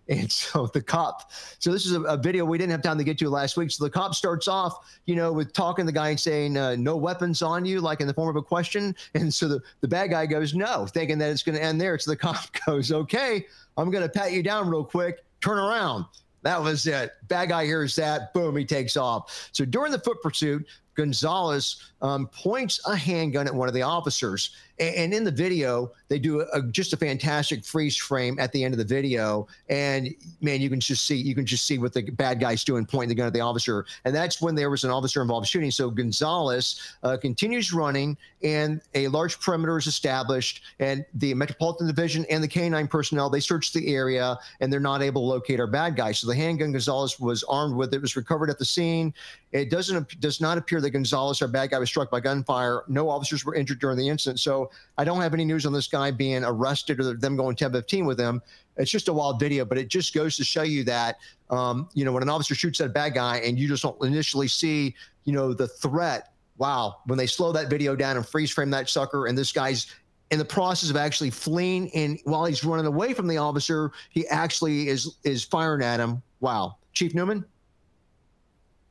[0.07, 3.03] And so the cop, so this is a, a, video we didn't have time to
[3.03, 3.71] get to last week.
[3.71, 6.75] So the cop starts off, you know, with talking to the guy and saying, uh,
[6.75, 8.95] no weapons on you, like in the form of a question.
[9.15, 11.97] And so the, the bad guy goes, no, thinking that it's going to end there.
[11.97, 13.45] So the cop goes, okay,
[13.77, 15.23] I'm going to pat you down real quick.
[15.41, 16.05] Turn around.
[16.45, 17.13] That was it.
[17.27, 18.31] Bad guy hears that.
[18.31, 19.49] Boom, he takes off.
[19.51, 24.51] So during the foot pursuit, Gonzalez um, points a handgun at one of the officers.
[24.79, 28.51] And, and in the video, they do a, a, just a fantastic freeze frame at
[28.51, 29.47] the end of the video.
[29.69, 32.85] And man, you can just see you can just see what the bad guy's doing,
[32.85, 33.85] pointing the gun at the officer.
[34.03, 35.71] And that's when there was an officer involved shooting.
[35.71, 40.61] So Gonzalez uh, continues running, and a large perimeter is established.
[40.79, 45.01] And the Metropolitan Division and the K9 personnel they search the area, and they're not
[45.01, 46.11] able to locate our bad guy.
[46.11, 49.13] So the handgun Gonzalez was armed with it was recovered at the scene.
[49.55, 52.83] It doesn't does not appear that Gonzalez, our bad guy, was struck by gunfire.
[52.89, 54.41] No officers were injured during the incident.
[54.41, 57.71] So I don't have any news on this guy being arrested or them going 10
[57.71, 58.41] 15 with him.
[58.75, 62.03] It's just a wild video, but it just goes to show you that, um, you
[62.03, 64.93] know, when an officer shoots at a bad guy and you just don't initially see,
[65.23, 66.33] you know, the threat.
[66.57, 66.97] Wow.
[67.05, 69.87] When they slow that video down and freeze frame that sucker, and this guy's
[70.31, 74.27] in the process of actually fleeing, and while he's running away from the officer, he
[74.27, 76.21] actually is is firing at him.
[76.41, 76.75] Wow.
[76.91, 77.45] Chief Newman?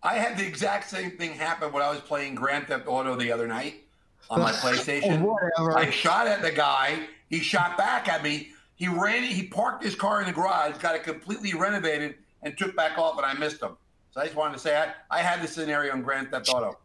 [0.04, 3.32] I had the exact same thing happen when I was playing Grand Theft Auto the
[3.32, 3.84] other night
[4.28, 5.22] on my oh, PlayStation.
[5.22, 5.76] Whatever.
[5.76, 7.00] I shot at the guy.
[7.30, 8.50] He shot back at me.
[8.76, 9.22] He ran.
[9.22, 13.16] He parked his car in the garage, got it completely renovated, and took back off,
[13.16, 13.76] and I missed him.
[14.10, 16.78] So I just wanted to say I, I had this scenario in Grand Theft Auto.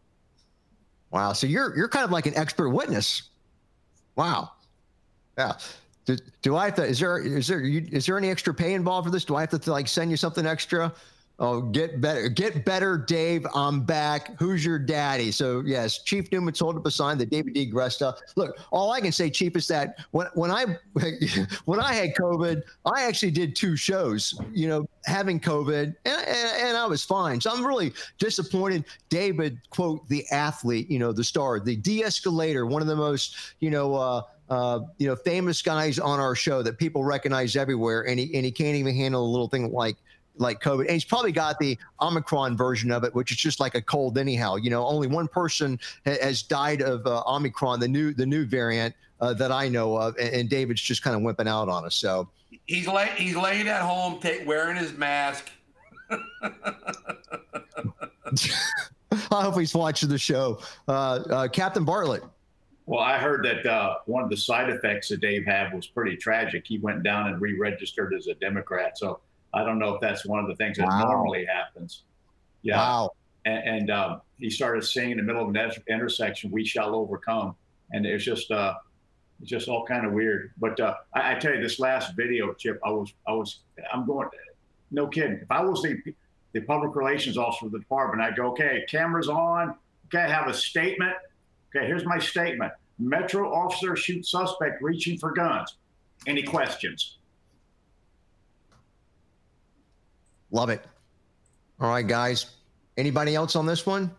[1.12, 1.34] Wow.
[1.34, 3.23] So you're you're kind of like an expert witness.
[4.15, 4.51] Wow.
[5.38, 5.53] Yeah.
[6.05, 6.86] Do, do I have to?
[6.86, 9.25] Is there is there is there any extra pay involved for this?
[9.25, 10.93] Do I have to like send you something extra?
[11.41, 13.47] Oh, get better, get better, Dave.
[13.56, 14.38] I'm back.
[14.38, 15.32] Who's your daddy?
[15.32, 17.71] So yes, Chief Newman told up a sign that David D.
[17.71, 18.17] Gresta.
[18.36, 20.65] Look, all I can say, Chief, is that when when I
[21.65, 24.38] when I had COVID, I actually did two shows.
[24.52, 27.39] You know, having COVID, and, and, and I was fine.
[27.39, 28.84] So I'm really disappointed.
[29.08, 33.69] David, quote the athlete, you know, the star, the de-escalator, one of the most, you
[33.69, 33.95] know.
[33.95, 38.34] Uh, uh, you know, famous guys on our show that people recognize everywhere, and he
[38.36, 39.95] and he can't even handle a little thing like
[40.39, 40.82] like COVID.
[40.82, 44.17] And he's probably got the Omicron version of it, which is just like a cold
[44.17, 44.56] anyhow.
[44.56, 48.45] You know, only one person ha- has died of uh, Omicron, the new the new
[48.45, 51.86] variant uh, that I know of, and, and David's just kind of wimping out on
[51.86, 51.95] us.
[51.95, 52.30] So
[52.65, 55.49] he's lay, he's laying at home, take, wearing his mask.
[59.32, 60.60] I hope he's watching the show.
[60.88, 62.23] Uh, uh, Captain Bartlett.
[62.86, 66.17] Well, I heard that uh, one of the side effects that Dave had was pretty
[66.17, 66.65] tragic.
[66.65, 68.97] He went down and re-registered as a Democrat.
[68.97, 69.19] So
[69.54, 71.04] I don't know if that's one of the things that wow.
[71.04, 72.04] normally happens.
[72.62, 72.78] Yeah.
[72.78, 73.12] Wow.
[73.46, 77.56] And, and um, he started singing in the middle of an intersection, "We shall overcome,"
[77.92, 78.76] and it's just uh,
[79.42, 80.52] it's just all kind of weird.
[80.58, 83.62] But uh, I, I, tell you, this last video, Chip, I was I was
[83.94, 84.28] I'm going,
[84.92, 85.40] no kidding.
[85.42, 85.98] If I was the
[86.54, 89.76] the public relations officer of the department, I'd go, okay, cameras on.
[90.08, 91.16] Okay, I have a statement.
[91.74, 92.74] Okay, here's my statement.
[92.98, 95.76] Metro officer shoots suspect reaching for guns.
[96.28, 97.18] Any questions?
[100.52, 100.84] Love it.
[101.80, 102.48] All right, guys.
[102.98, 104.12] Anybody else on this one?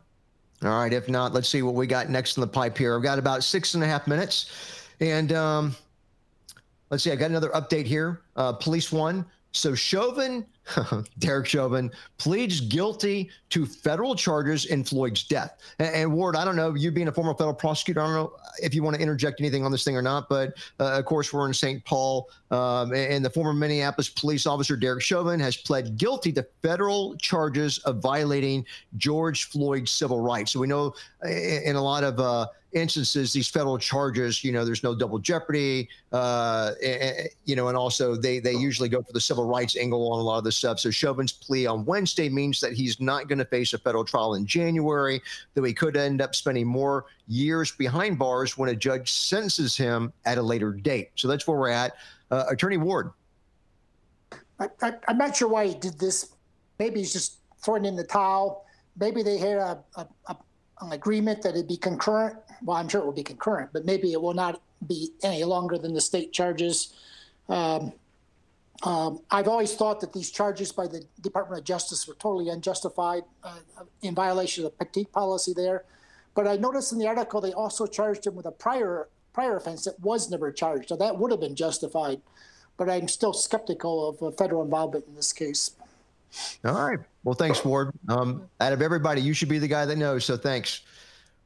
[0.62, 0.92] All right.
[0.92, 2.96] If not, let's see what we got next in the pipe here.
[2.96, 4.50] I've got about six and a half minutes.
[5.00, 5.76] And um,
[6.90, 8.20] let's see, I got another update here.
[8.36, 9.24] Uh, Police One.
[9.52, 10.46] So Chauvin
[11.18, 15.58] Derek Chauvin pleads guilty to federal charges in Floyd's death.
[15.78, 18.32] And, and, Ward, I don't know, you being a former federal prosecutor, I don't know
[18.62, 21.32] if you want to interject anything on this thing or not, but uh, of course,
[21.32, 21.84] we're in St.
[21.84, 22.28] Paul.
[22.50, 27.78] Um, and the former Minneapolis police officer, Derek Chauvin, has pled guilty to federal charges
[27.78, 30.52] of violating George Floyd's civil rights.
[30.52, 34.82] So we know in a lot of uh, instances, these federal charges, you know, there's
[34.82, 36.72] no double jeopardy, uh,
[37.44, 40.22] you know, and also they they usually go for the civil rights angle on a
[40.22, 40.78] lot of this stuff.
[40.78, 44.34] So Chauvin's plea on Wednesday means that he's not going to face a federal trial
[44.34, 45.20] in January,
[45.54, 50.12] though he could end up spending more years behind bars when a judge sentences him
[50.24, 51.10] at a later date.
[51.16, 51.94] So that's where we're at.
[52.30, 53.10] Uh, Attorney Ward.
[54.58, 56.34] I, I, I'm not sure why he did this.
[56.78, 58.66] Maybe he's just throwing in the towel.
[58.98, 60.36] Maybe they had a, a, a
[60.80, 62.36] an agreement that it'd be concurrent.
[62.62, 65.78] Well, I'm sure it will be concurrent, but maybe it will not be any longer
[65.78, 66.94] than the state charges.
[67.48, 67.92] Um,
[68.82, 73.24] um, I've always thought that these charges by the Department of Justice were totally unjustified,
[73.44, 73.58] uh,
[74.00, 75.84] in violation of the Petite policy there.
[76.34, 79.84] But I noticed in the article they also charged him with a prior prior offense
[79.84, 82.20] that was never charged, so that would have been justified.
[82.76, 85.72] But I'm still skeptical of uh, federal involvement in this case.
[86.64, 86.98] All right.
[87.24, 87.92] Well, thanks, Ward.
[88.08, 90.24] Um, out of everybody, you should be the guy that knows.
[90.24, 90.82] So thanks.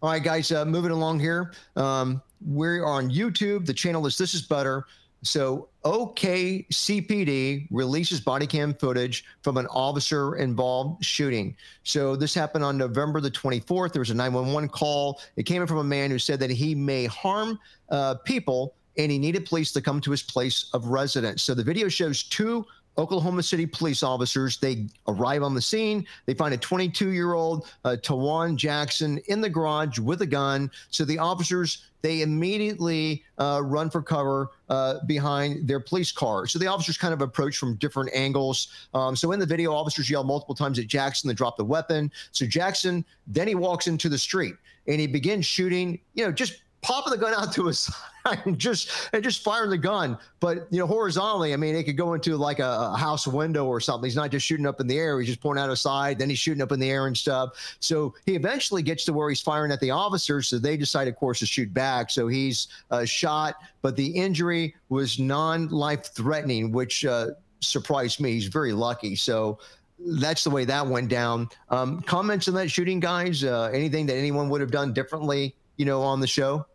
[0.03, 1.53] All right, guys, uh, moving along here.
[1.77, 3.65] Um, we're on YouTube.
[3.65, 4.85] The channel is This Is Butter.
[5.23, 11.57] So OKCPD releases body cam footage from an officer involved shooting.
[11.83, 13.93] So this happened on November the 24th.
[13.93, 15.21] There was a 911 call.
[15.37, 19.11] It came in from a man who said that he may harm uh, people and
[19.11, 21.43] he needed police to come to his place of residence.
[21.43, 22.67] So the video shows two
[22.99, 24.59] Oklahoma City police officers.
[24.59, 26.07] They arrive on the scene.
[26.27, 30.71] They find a 22 year old uh, Tawan Jackson in the garage with a gun.
[30.91, 36.47] So the officers they immediately uh, run for cover uh, behind their police car.
[36.47, 38.69] So the officers kind of approach from different angles.
[38.93, 42.13] Um, so in the video, officers yell multiple times at Jackson to drop the weapon.
[42.31, 44.55] So Jackson then he walks into the street
[44.87, 45.99] and he begins shooting.
[46.13, 47.79] You know, just popping the gun out to his
[48.27, 50.19] side and just and just firing the gun.
[50.39, 53.65] But you know, horizontally, I mean, it could go into like a, a, house window
[53.65, 54.07] or something.
[54.07, 56.19] He's not just shooting up in the air; he's just pointing out a side.
[56.19, 57.77] Then he's shooting up in the air and stuff.
[57.81, 60.49] So he eventually gets to where he's firing at the officers.
[60.49, 62.11] So they decide, of course, to shoot back.
[62.11, 67.29] So he's uh, shot, but the injury was non-life threatening, which uh,
[67.61, 68.33] surprised me.
[68.33, 69.17] He's very lucky.
[69.17, 69.59] So
[69.99, 71.49] that's the way that went down.
[71.71, 73.43] Um, comments on that shooting, guys?
[73.43, 76.67] Uh, anything that anyone would have done differently, you know, on the show?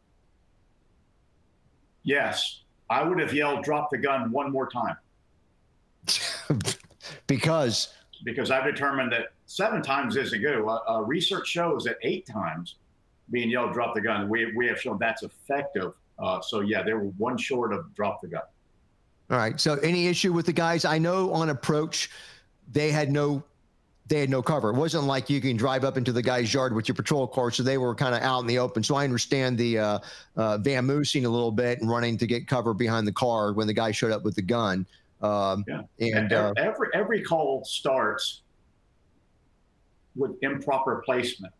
[2.03, 4.97] Yes, I would have yelled, drop the gun one more time.
[7.27, 7.93] because?
[8.23, 10.63] Because I've determined that seven times isn't good.
[10.65, 12.75] Uh, uh, research shows that eight times
[13.31, 15.93] being yelled, drop the gun, we, we have shown that's effective.
[16.17, 18.41] Uh, so, yeah, they were one short of drop the gun.
[19.29, 19.59] All right.
[19.59, 20.85] So, any issue with the guys?
[20.85, 22.09] I know on approach,
[22.71, 23.43] they had no
[24.09, 24.71] they had no cover.
[24.71, 27.51] It wasn't like you can drive up into the guy's yard with your patrol car,
[27.51, 28.83] so they were kind of out in the open.
[28.83, 29.99] So I understand the uh,
[30.35, 33.73] uh, vamoosing a little bit and running to get cover behind the car when the
[33.73, 34.85] guy showed up with the gun.
[35.21, 35.81] Um, yeah.
[35.99, 38.41] And uh, every every call starts
[40.15, 41.53] with improper placement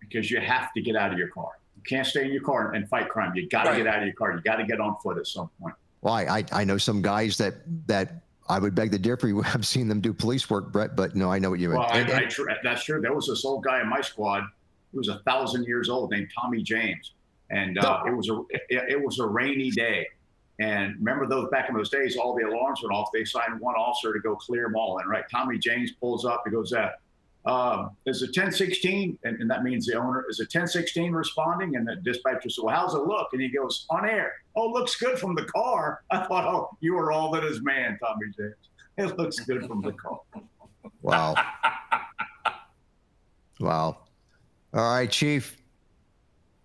[0.00, 1.50] because you have to get out of your car.
[1.76, 3.34] You can't stay in your car and fight crime.
[3.34, 3.78] You got to right.
[3.78, 4.32] get out of your car.
[4.32, 5.74] You got to get on foot at some point.
[6.00, 7.54] Well, I, I know some guys that
[7.86, 9.32] that I would beg to differ.
[9.44, 11.78] I've seen them do police work, Brett, but no, I know what you mean.
[11.78, 13.00] Well, and, I, I, that's true.
[13.00, 14.44] There was this old guy in my squad
[14.92, 17.14] who was a thousand years old named Tommy James.
[17.50, 20.06] and uh, it was a it, it was a rainy day.
[20.58, 23.08] And remember those back in those days, all the alarms went off.
[23.12, 24.98] They signed one officer to go clear them all.
[24.98, 26.42] And right, Tommy James pulls up.
[26.44, 26.90] He goes, uh,
[27.44, 31.76] um, "Is it 1016?" And, and, that means the owner is a 1016 responding.
[31.76, 34.32] And the dispatcher said, "Well, how's it look?" And he goes, "On air.
[34.54, 37.98] Oh, looks good from the car." I thought, "Oh, you are all that is man,
[38.02, 38.54] Tommy James.
[38.98, 40.20] It looks good from the car."
[41.00, 41.34] Wow.
[43.58, 43.98] wow.
[44.72, 45.56] All right, Chief.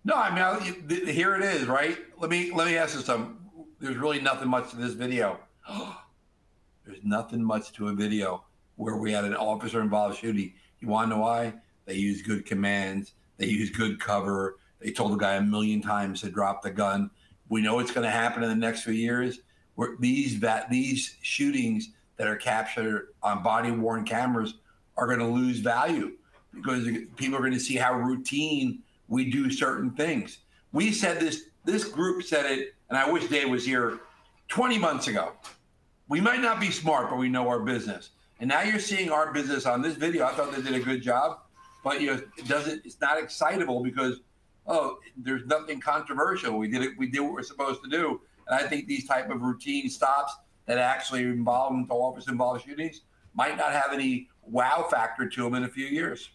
[0.04, 1.98] No, I mean, here it is, right?
[2.18, 3.36] Let me let me ask you something.
[3.80, 5.38] There's really nothing much to this video.
[6.86, 8.44] There's nothing much to a video
[8.76, 10.54] where we had an officer involved shooting.
[10.80, 11.54] You want to know why?
[11.86, 13.12] They use good commands.
[13.36, 14.58] They use good cover.
[14.80, 17.10] They told the guy a million times to drop the gun.
[17.48, 19.40] We know it's going to happen in the next few years.
[19.74, 24.54] Where these that these shootings that are captured on body worn cameras
[24.96, 26.12] are going to lose value
[26.52, 30.38] because people are going to see how routine we do certain things.
[30.72, 31.44] We said this.
[31.64, 34.00] This group said it, and I wish Dave was here
[34.48, 35.32] 20 months ago.
[36.08, 38.10] We might not be smart, but we know our business.
[38.40, 40.24] And now you're seeing our business on this video.
[40.26, 41.40] I thought they did a good job,
[41.82, 42.84] but you know, it doesn't.
[42.84, 44.20] It's not excitable because
[44.68, 46.56] oh, there's nothing controversial.
[46.56, 46.92] We did it.
[46.98, 48.20] We did what we're supposed to do.
[48.46, 50.34] And I think these type of routine stops
[50.66, 53.00] that actually involve into office involved shootings
[53.34, 56.30] might not have any wow factor to them in a few years.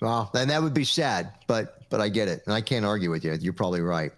[0.00, 3.10] Well, and that would be sad, but but I get it, and I can't argue
[3.10, 3.36] with you.
[3.40, 4.12] You're probably right.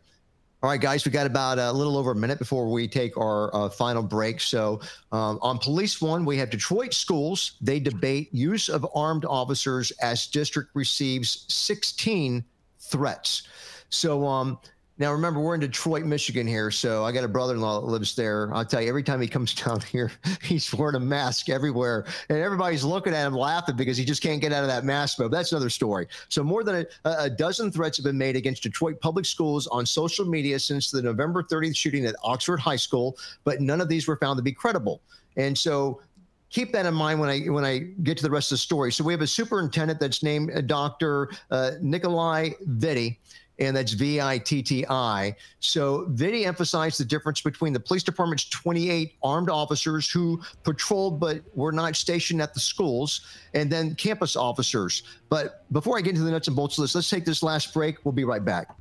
[0.62, 3.54] All right, guys, we got about a little over a minute before we take our
[3.56, 4.42] uh, final break.
[4.42, 7.52] So, um, on Police One, we have Detroit schools.
[7.62, 12.44] They debate use of armed officers as district receives 16
[12.78, 13.44] threats.
[13.88, 14.58] So, um,
[15.00, 16.70] now, remember, we're in Detroit, Michigan here.
[16.70, 18.54] So I got a brother in law that lives there.
[18.54, 22.04] I'll tell you, every time he comes down here, he's wearing a mask everywhere.
[22.28, 25.16] And everybody's looking at him laughing because he just can't get out of that mask
[25.16, 26.06] But That's another story.
[26.28, 29.86] So, more than a, a dozen threats have been made against Detroit public schools on
[29.86, 34.06] social media since the November 30th shooting at Oxford High School, but none of these
[34.06, 35.00] were found to be credible.
[35.38, 36.02] And so
[36.50, 38.92] keep that in mind when I when I get to the rest of the story.
[38.92, 41.30] So we have a superintendent that's named uh, Dr.
[41.50, 43.16] Uh, Nikolai Vitti,
[43.60, 45.36] and that's V I T T I.
[45.60, 51.42] So Vitti emphasized the difference between the police department's 28 armed officers who patrolled but
[51.54, 53.20] were not stationed at the schools,
[53.54, 55.02] and then campus officers.
[55.28, 57.72] But before I get into the nuts and bolts of this, let's take this last
[57.74, 58.04] break.
[58.04, 58.74] We'll be right back.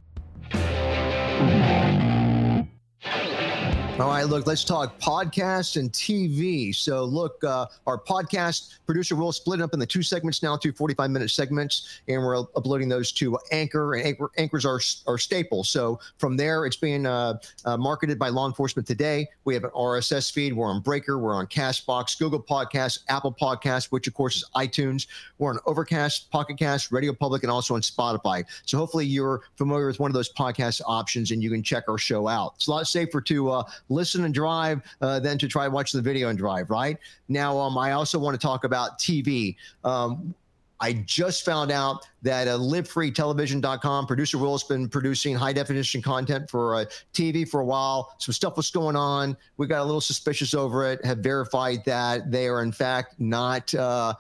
[4.00, 6.74] All right, look, let's talk podcast and TV.
[6.74, 10.56] So, look, uh, our podcast producer will split it up in the two segments now,
[10.56, 15.18] two 45 minute segments, and we're uploading those to Anchor, and Anchor, Anchor's our, our
[15.18, 15.66] staple.
[15.66, 19.28] So, from there, it's being uh, uh, marketed by law enforcement today.
[19.44, 20.54] We have an RSS feed.
[20.54, 25.08] We're on Breaker, we're on Castbox, Google Podcasts, Apple Podcasts, which of course is iTunes.
[25.40, 28.46] We're on Overcast, Pocket Cast, Radio Public, and also on Spotify.
[28.66, 31.98] So, hopefully, you're familiar with one of those podcast options and you can check our
[31.98, 32.54] show out.
[32.56, 36.02] It's a lot safer to uh, listen and drive uh, than to try watch the
[36.02, 36.98] video and drive, right?
[37.28, 39.56] Now, um, I also want to talk about TV.
[39.84, 40.34] Um,
[40.82, 46.76] I just found out that uh, livefreetelevision.com, producer Will's been producing high definition content for
[46.76, 48.16] uh, TV for a while.
[48.20, 49.36] Some stuff was going on.
[49.58, 53.74] We got a little suspicious over it, have verified that they are, in fact, not.
[53.76, 54.14] Uh,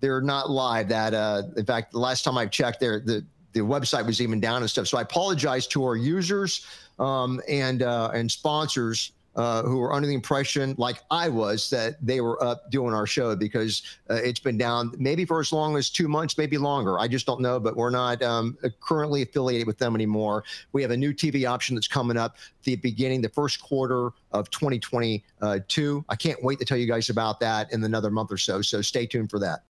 [0.00, 0.88] they're not live.
[0.88, 4.38] That, uh, in fact, the last time I checked, there the the website was even
[4.38, 4.86] down and stuff.
[4.86, 6.66] So I apologize to our users
[6.98, 12.04] um, and uh, and sponsors uh, who were under the impression, like I was, that
[12.04, 15.76] they were up doing our show because uh, it's been down maybe for as long
[15.76, 16.98] as two months, maybe longer.
[16.98, 20.44] I just don't know, but we're not um, currently affiliated with them anymore.
[20.72, 24.48] We have a new TV option that's coming up the beginning, the first quarter of
[24.50, 26.04] 2022.
[26.08, 28.62] I can't wait to tell you guys about that in another month or so.
[28.62, 29.64] So stay tuned for that.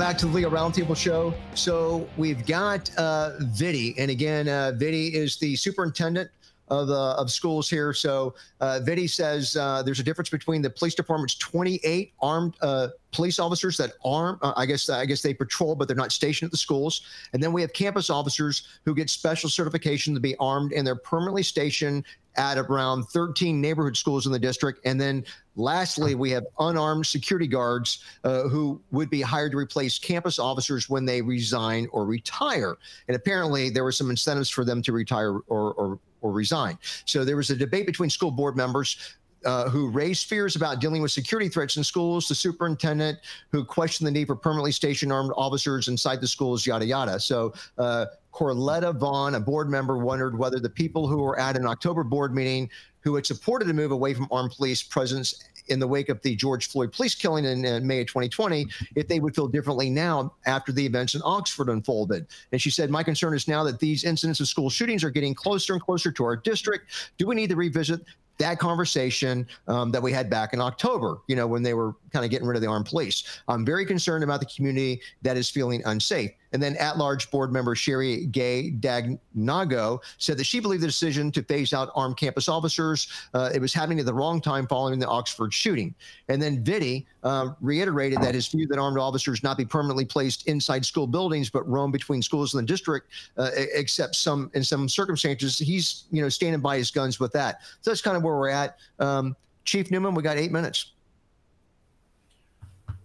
[0.00, 1.34] Back to the Legal Roundtable Show.
[1.52, 6.30] So we've got uh, Vitti, and again, uh, Vitti is the superintendent
[6.68, 7.92] of, uh, of schools here.
[7.92, 12.88] So uh, Vitti says uh, there's a difference between the police department's 28 armed uh,
[13.12, 14.38] police officers that arm.
[14.40, 17.02] Uh, I guess I guess they patrol, but they're not stationed at the schools.
[17.34, 20.96] And then we have campus officers who get special certification to be armed, and they're
[20.96, 24.80] permanently stationed at around 13 neighborhood schools in the district.
[24.86, 25.24] And then
[25.60, 30.88] lastly, we have unarmed security guards uh, who would be hired to replace campus officers
[30.88, 32.76] when they resign or retire.
[33.08, 36.76] And apparently, there were some incentives for them to retire or, or or resign.
[37.06, 41.00] So there was a debate between school board members uh, who raised fears about dealing
[41.00, 43.18] with security threats in schools, the superintendent
[43.50, 47.18] who questioned the need for permanently stationed armed officers inside the schools, yada, yada.
[47.18, 51.66] So uh, Corletta Vaughn, a board member, wondered whether the people who were at an
[51.66, 52.70] October board meeting
[53.00, 56.34] who had supported a move away from armed police presence in the wake of the
[56.34, 58.66] George Floyd police killing in, in, May of 2020,
[58.96, 62.26] if they would feel differently now after the events in Oxford unfolded.
[62.52, 65.34] And she said, My concern is now that these incidents of school shootings are getting
[65.34, 67.12] closer and closer to our district.
[67.18, 68.00] Do we need to revisit
[68.38, 72.24] that conversation um, that we had back in October, you know, when they were kind
[72.24, 73.42] of getting rid of the armed police.
[73.48, 76.30] I'm very concerned about the community that is feeling unsafe.
[76.52, 81.30] And then at large board member Sherry Gay Dagnogo said that she believed the decision
[81.32, 84.98] to phase out armed campus officers, uh, it was happening at the wrong time following
[84.98, 85.94] the Oxford shooting.
[86.28, 90.48] And then Vitti uh, reiterated that his view that armed officers not be permanently placed
[90.48, 94.88] inside school buildings, but roam between schools in the district, uh, except some in some
[94.88, 97.60] circumstances, he's, you know, standing by his guns with that.
[97.80, 98.78] So that's kind of where we're at.
[98.98, 100.92] Um, Chief Newman, we got eight minutes.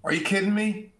[0.03, 0.91] Are you kidding me?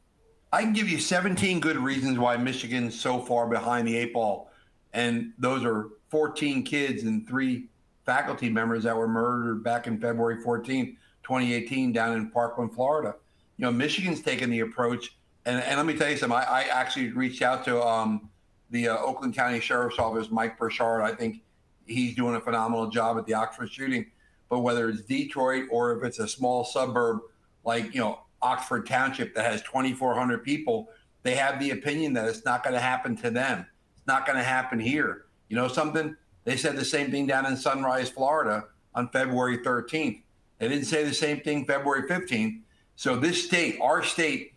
[0.56, 4.50] I can give you 17 good reasons why Michigan's so far behind the eight ball.
[4.94, 7.66] And those are 14 kids and three
[8.06, 13.16] faculty members that were murdered back in February 14, 2018, down in Parkland, Florida.
[13.58, 15.18] You know, Michigan's taken the approach.
[15.46, 16.38] And, and let me tell you something.
[16.38, 18.30] I, I actually reached out to um,
[18.70, 21.02] the uh, Oakland County Sheriff's Office, Mike Bouchard.
[21.02, 21.42] I think
[21.86, 24.06] he's doing a phenomenal job at the Oxford shooting.
[24.48, 27.20] But whether it's Detroit or if it's a small suburb
[27.66, 30.90] like, you know, Oxford Township that has 2,400 people,
[31.24, 33.66] they have the opinion that it's not going to happen to them.
[33.98, 35.26] It's not going to happen here.
[35.50, 36.16] You know something?
[36.44, 40.22] They said the same thing down in Sunrise, Florida on February 13th.
[40.60, 42.62] They didn't say the same thing February 15th.
[42.96, 44.54] So this state, our state,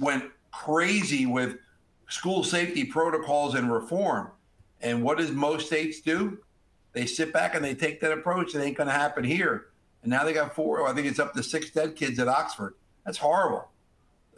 [0.00, 1.56] went crazy with
[2.08, 4.30] school safety protocols and reform.
[4.80, 6.38] And what does most states do?
[6.92, 8.54] They sit back and they take that approach.
[8.54, 9.66] It ain't going to happen here.
[10.02, 12.74] And now they got four, I think it's up to six dead kids at Oxford.
[13.10, 13.66] That's horrible.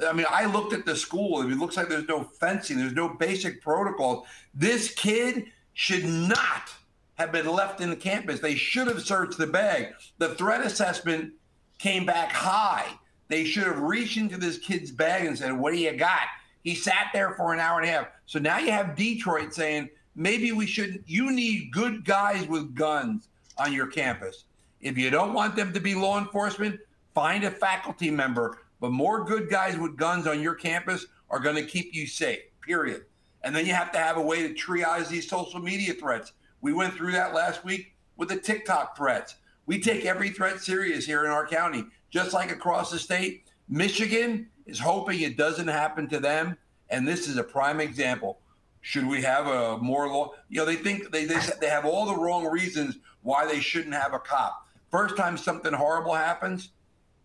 [0.03, 1.43] I mean, I looked at the school.
[1.43, 2.79] It looks like there's no fencing.
[2.79, 4.27] There's no basic protocols.
[4.55, 6.73] This kid should not
[7.17, 8.41] have been left in the campus.
[8.41, 9.89] They should have searched the bag.
[10.17, 11.35] The threat assessment
[11.79, 12.87] came back high.
[13.29, 16.29] They should have reached into this kid's bag and said, "What do you got?"
[16.65, 18.07] He sat there for an hour and a half.
[18.25, 21.07] So now you have Detroit saying, "Maybe we shouldn't.
[21.07, 24.45] You need good guys with guns on your campus.
[24.81, 26.81] If you don't want them to be law enforcement,
[27.15, 31.55] find a faculty member but more good guys with guns on your campus are going
[31.55, 33.05] to keep you safe, period.
[33.45, 36.33] And then you have to have a way to triage these social media threats.
[36.63, 39.37] We went through that last week with the TikTok threats.
[39.67, 43.45] We take every threat serious here in our county, just like across the state.
[43.69, 46.57] Michigan is hoping it doesn't happen to them.
[46.91, 48.41] And this is a prime example.
[48.81, 50.33] Should we have a more law?
[50.49, 53.95] You know, they think they, they, they have all the wrong reasons why they shouldn't
[53.95, 54.67] have a cop.
[54.91, 56.71] First time something horrible happens,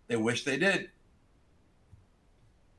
[0.08, 0.92] they wish they did.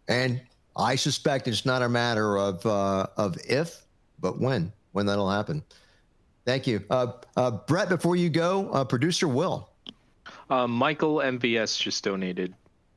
[0.09, 0.41] And
[0.77, 3.83] I suspect it's not a matter of uh, of if,
[4.21, 5.63] but when when that'll happen.
[6.45, 7.89] Thank you, uh, uh, Brett.
[7.89, 9.71] Before you go, uh, producer Will.
[10.49, 12.55] Uh, Michael MVS just donated.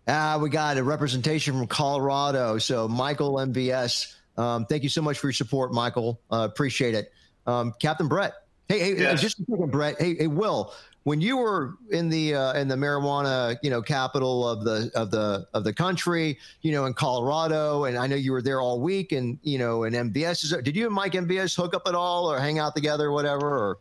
[0.08, 2.58] Ah, we got a representation from Colorado.
[2.58, 6.20] So Michael MVS, um, thank you so much for your support, Michael.
[6.32, 7.12] Uh, appreciate it.
[7.46, 8.34] Um, Captain Brett.
[8.68, 9.22] Hey, hey, yes.
[9.22, 10.00] just a second, Brett.
[10.00, 10.74] Hey, hey, Will
[11.04, 15.10] when you were in the uh, in the marijuana you know capital of the of
[15.10, 18.80] the of the country you know in colorado and i know you were there all
[18.80, 21.96] week and you know and mbs is, did you and mike mbs hook up at
[21.96, 23.78] all or hang out together or whatever or?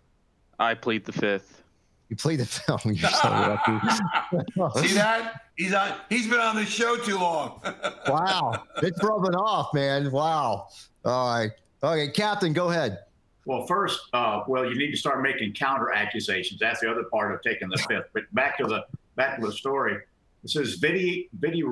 [0.61, 1.63] I plead the fifth.
[2.11, 2.85] You plead the fifth.
[2.85, 4.79] You're so lucky.
[4.87, 5.47] See that?
[5.57, 7.63] He's on he's been on the show too long.
[8.09, 8.65] Wow.
[8.83, 10.11] It's rubbing off man.
[10.11, 10.69] Wow.
[11.05, 11.51] All right.
[11.83, 12.99] Okay captain go ahead
[13.47, 16.61] well, first, uh, well, you need to start making counter accusations.
[16.61, 18.07] That's the other part of taking the fifth.
[18.13, 18.85] But back to the
[19.17, 19.99] back to the story.
[20.43, 21.63] It says Vitti, Vitti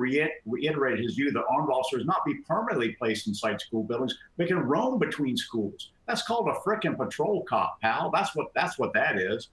[0.45, 4.59] reiterated his view that armed officers not be permanently placed inside school buildings, but can
[4.59, 5.89] roam between schools.
[6.05, 8.11] That's called a frickin' patrol cop, pal.
[8.11, 9.49] That's what that's what that is.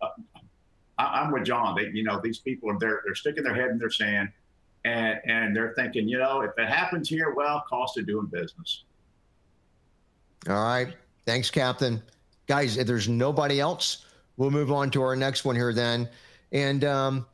[0.00, 0.08] Uh,
[0.98, 1.74] I, am with John.
[1.76, 4.28] They, you know, these people are they're they're sticking their head in their sand,
[4.84, 8.84] and and they're thinking, you know, if it happens here, well, cost of doing business.
[10.48, 10.94] All right.
[11.26, 12.02] Thanks, Captain.
[12.46, 14.04] Guys, if there's nobody else,
[14.36, 16.08] we'll move on to our next one here then.
[16.52, 17.26] And, um,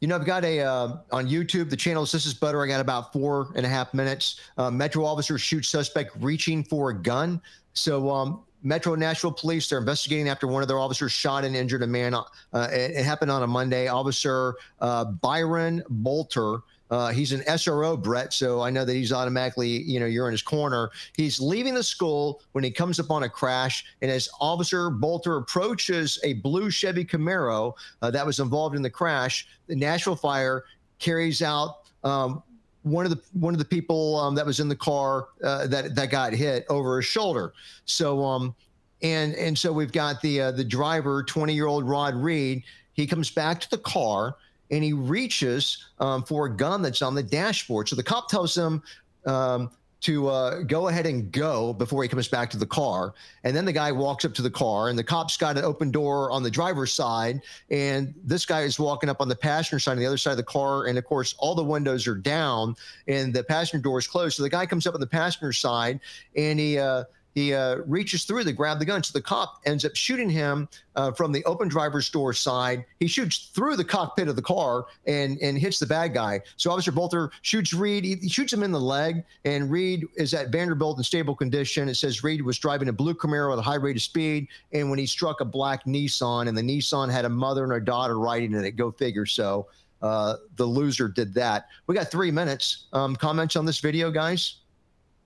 [0.00, 2.62] you know, I've got a uh, on YouTube, the channel This is Butter.
[2.62, 4.40] I got about four and a half minutes.
[4.56, 7.40] Uh, Metro officer shoots suspect reaching for a gun.
[7.74, 11.82] So, um, Metro Nashville Police, they're investigating after one of their officers shot and injured
[11.82, 12.14] a man.
[12.14, 12.24] Uh,
[12.70, 13.88] it, it, happened on a Monday.
[13.88, 16.58] Officer uh, Byron Bolter
[16.90, 20.32] uh, he's an SRO, Brett, so I know that he's automatically, you know, you're in
[20.32, 20.90] his corner.
[21.16, 26.18] He's leaving the school when he comes upon a crash, and as Officer Bolter approaches
[26.24, 30.64] a blue Chevy Camaro uh, that was involved in the crash, the Nashville Fire
[30.98, 32.42] carries out um,
[32.82, 35.94] one of the one of the people um, that was in the car uh, that
[35.94, 37.52] that got hit over his shoulder.
[37.84, 38.54] So um,
[39.02, 42.64] and and so we've got the uh, the driver, 20 year old Rod Reed.
[42.94, 44.36] He comes back to the car
[44.70, 47.88] and he reaches um, for a gun that's on the dashboard.
[47.88, 48.82] So the cop tells him.
[49.26, 53.14] Um, to uh, go ahead and go before he comes back to the car.
[53.44, 55.90] And then the guy walks up to the car, and the cop's got an open
[55.90, 57.42] door on the driver's side.
[57.70, 60.36] And this guy is walking up on the passenger side on the other side of
[60.38, 60.86] the car.
[60.86, 62.76] And of course, all the windows are down
[63.08, 64.36] and the passenger door is closed.
[64.36, 66.00] So the guy comes up on the passenger side
[66.34, 67.04] and he, uh,
[67.34, 69.02] he uh, reaches through to grab the gun.
[69.02, 72.84] So the cop ends up shooting him uh, from the open driver's door side.
[72.98, 76.40] He shoots through the cockpit of the car and and hits the bad guy.
[76.56, 78.04] So Officer Bolter shoots Reed.
[78.04, 81.88] He, shoots him in the leg, and Reed is at Vanderbilt in stable condition.
[81.88, 84.90] It says Reed was driving a blue Camaro at a high rate of speed, and
[84.90, 88.18] when he struck a black Nissan, and the Nissan had a mother and a daughter
[88.18, 88.72] riding in it.
[88.72, 89.26] Go figure.
[89.26, 89.68] So.
[90.02, 91.66] Uh, the loser did that.
[91.86, 92.86] We got three minutes.
[92.94, 94.60] Um, comments on this video, guys,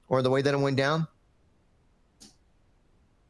[0.09, 1.07] or the way that it went down?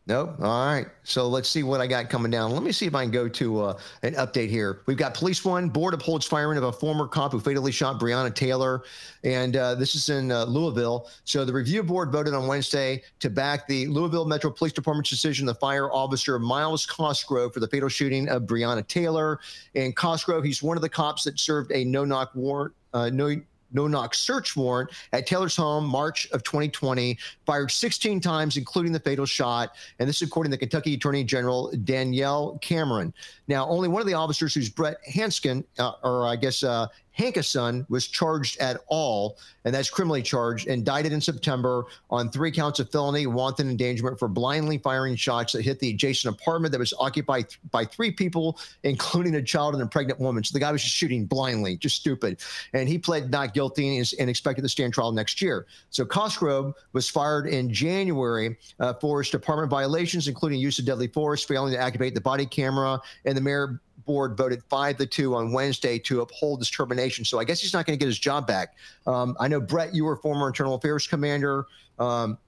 [0.07, 0.34] Nope.
[0.42, 0.86] All right.
[1.02, 2.50] So let's see what I got coming down.
[2.50, 4.82] Let me see if I can go to uh, an update here.
[4.84, 8.34] We've got police one board upholds firing of a former cop who fatally shot Breonna
[8.34, 8.82] Taylor,
[9.22, 11.09] and uh, this is in uh, Louisville.
[11.24, 15.46] So the review board voted on Wednesday to back the Louisville Metro Police Department's decision
[15.46, 19.40] to fire officer Myles Cosgrove for the fatal shooting of Breonna Taylor.
[19.74, 22.74] And Cosgrove, he's one of the cops that served a no-knock warrant.
[22.92, 23.34] Uh, no
[23.75, 29.01] no knock search warrant at Taylor's home, March of 2020, fired 16 times, including the
[29.01, 29.75] fatal shot.
[29.99, 33.12] And this is according to the Kentucky Attorney General Daniel Cameron.
[33.49, 36.87] Now, only one of the officers, who's Brett Hanskin, uh, or I guess uh,
[37.18, 42.80] Hankison was charged at all, and that's criminally charged, indicted in September on three counts
[42.80, 46.92] of felony wanton endangerment for blindly firing shots that hit the adjacent apartment that was
[46.98, 50.42] occupied by three people, including a child and a pregnant woman.
[50.42, 52.40] So the guy was just shooting blindly, just stupid.
[52.72, 55.66] And he pled not guilty and is and expected to stand trial next year.
[55.90, 61.08] So Cosgrove was fired in January uh, for his department violations, including use of deadly
[61.08, 65.34] force, failing to activate the body camera, and the mayor board voted five to two
[65.34, 67.24] on Wednesday to uphold this termination.
[67.24, 68.76] So I guess he's not going to get his job back.
[69.07, 71.66] Um, I know Brett, you were former internal affairs commander.
[71.98, 72.38] Um,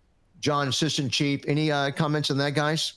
[0.40, 1.42] John, assistant chief.
[1.46, 2.94] Any uh, comments on that, guys?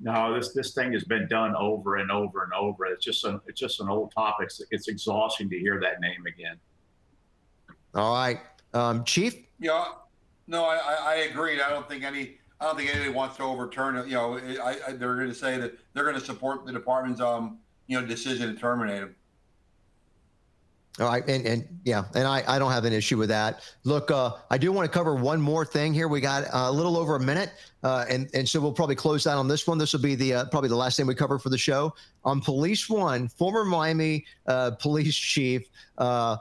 [0.00, 2.86] No, this this thing has been done over and over and over.
[2.86, 4.46] It's just an it's just an old topic.
[4.46, 6.56] It's, it's exhausting to hear that name again.
[7.94, 8.40] All right,
[8.74, 9.36] um, chief.
[9.60, 9.84] Yeah,
[10.48, 11.60] no, I, I agreed.
[11.60, 14.06] I don't think any I don't think anybody wants to overturn it.
[14.06, 17.20] You know, I, I, they're going to say that they're going to support the department's
[17.20, 17.58] um,
[17.88, 19.16] you know, decision to terminate him.
[21.00, 23.62] All right, and and yeah, and I, I don't have an issue with that.
[23.82, 26.06] Look, uh, I do want to cover one more thing here.
[26.06, 27.50] We got uh, a little over a minute,
[27.82, 29.78] uh, and and so we'll probably close out on this one.
[29.78, 31.94] This will be the uh, probably the last thing we cover for the show.
[32.24, 36.36] On Police One, former Miami uh, police chief uh,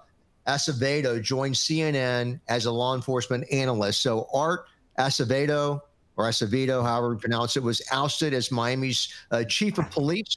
[0.45, 4.01] Acevedo joined CNN as a law enforcement analyst.
[4.01, 4.65] So Art
[4.99, 5.81] Acevedo
[6.17, 10.35] or Acevedo, however you pronounce it, was ousted as Miami's uh, chief of police.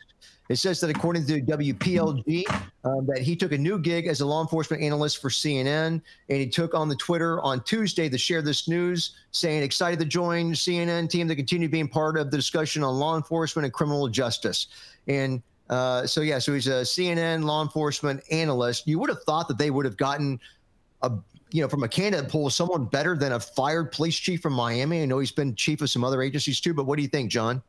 [0.50, 2.44] It says that according to WPLG,
[2.84, 6.38] um, that he took a new gig as a law enforcement analyst for CNN, and
[6.38, 10.52] he took on the Twitter on Tuesday to share this news, saying excited to join
[10.52, 14.66] CNN team to continue being part of the discussion on law enforcement and criminal justice.
[15.08, 18.86] And uh, so yeah, so he's a CNN law enforcement analyst.
[18.86, 20.38] You would have thought that they would have gotten
[21.00, 21.10] a
[21.54, 25.02] you know, from a candidate pool, someone better than a fired police chief from Miami?
[25.02, 27.30] I know he's been chief of some other agencies too, but what do you think,
[27.30, 27.62] John?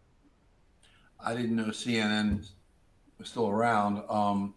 [1.24, 2.48] I didn't know CNN
[3.20, 4.02] was still around.
[4.10, 4.56] Um,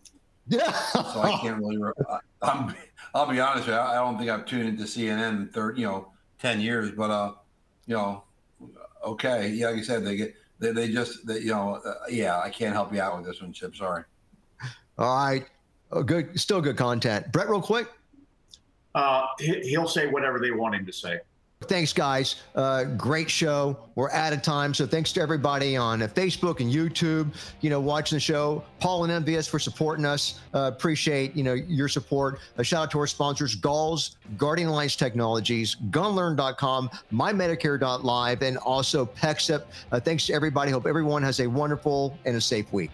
[0.49, 0.73] yeah.
[0.73, 1.77] so I can't really.
[2.41, 2.75] I'm,
[3.15, 3.81] I'll be honest with you.
[3.83, 6.93] I don't think I've tuned into CNN in third, you know, ten years.
[6.93, 7.35] But uh,
[7.85, 8.25] you know,
[9.05, 12.41] okay, yeah, like you said, they get they, they just they, you know, uh, yeah,
[12.41, 13.77] I can't help you out with this one, Chip.
[13.77, 14.05] Sorry.
[14.97, 15.47] All right.
[15.93, 16.41] Oh, good.
[16.41, 17.31] Still good content.
[17.31, 17.89] Brett, real quick
[18.95, 21.21] uh, he'll say whatever they want him to say.
[21.63, 22.37] Thanks, guys.
[22.55, 23.77] Uh, great show.
[23.97, 24.73] We're out of time.
[24.73, 28.63] So thanks to everybody on Facebook and YouTube, you know, watching the show.
[28.79, 30.41] Paul and MVS for supporting us.
[30.55, 32.39] Uh, appreciate, you know, your support.
[32.59, 39.65] A shout out to our sponsors, Galls, Guardian Alliance Technologies, gunlearn.com, mymedicare.live, and also PEXIP.
[39.91, 40.71] Uh, thanks to everybody.
[40.71, 42.93] Hope everyone has a wonderful and a safe week.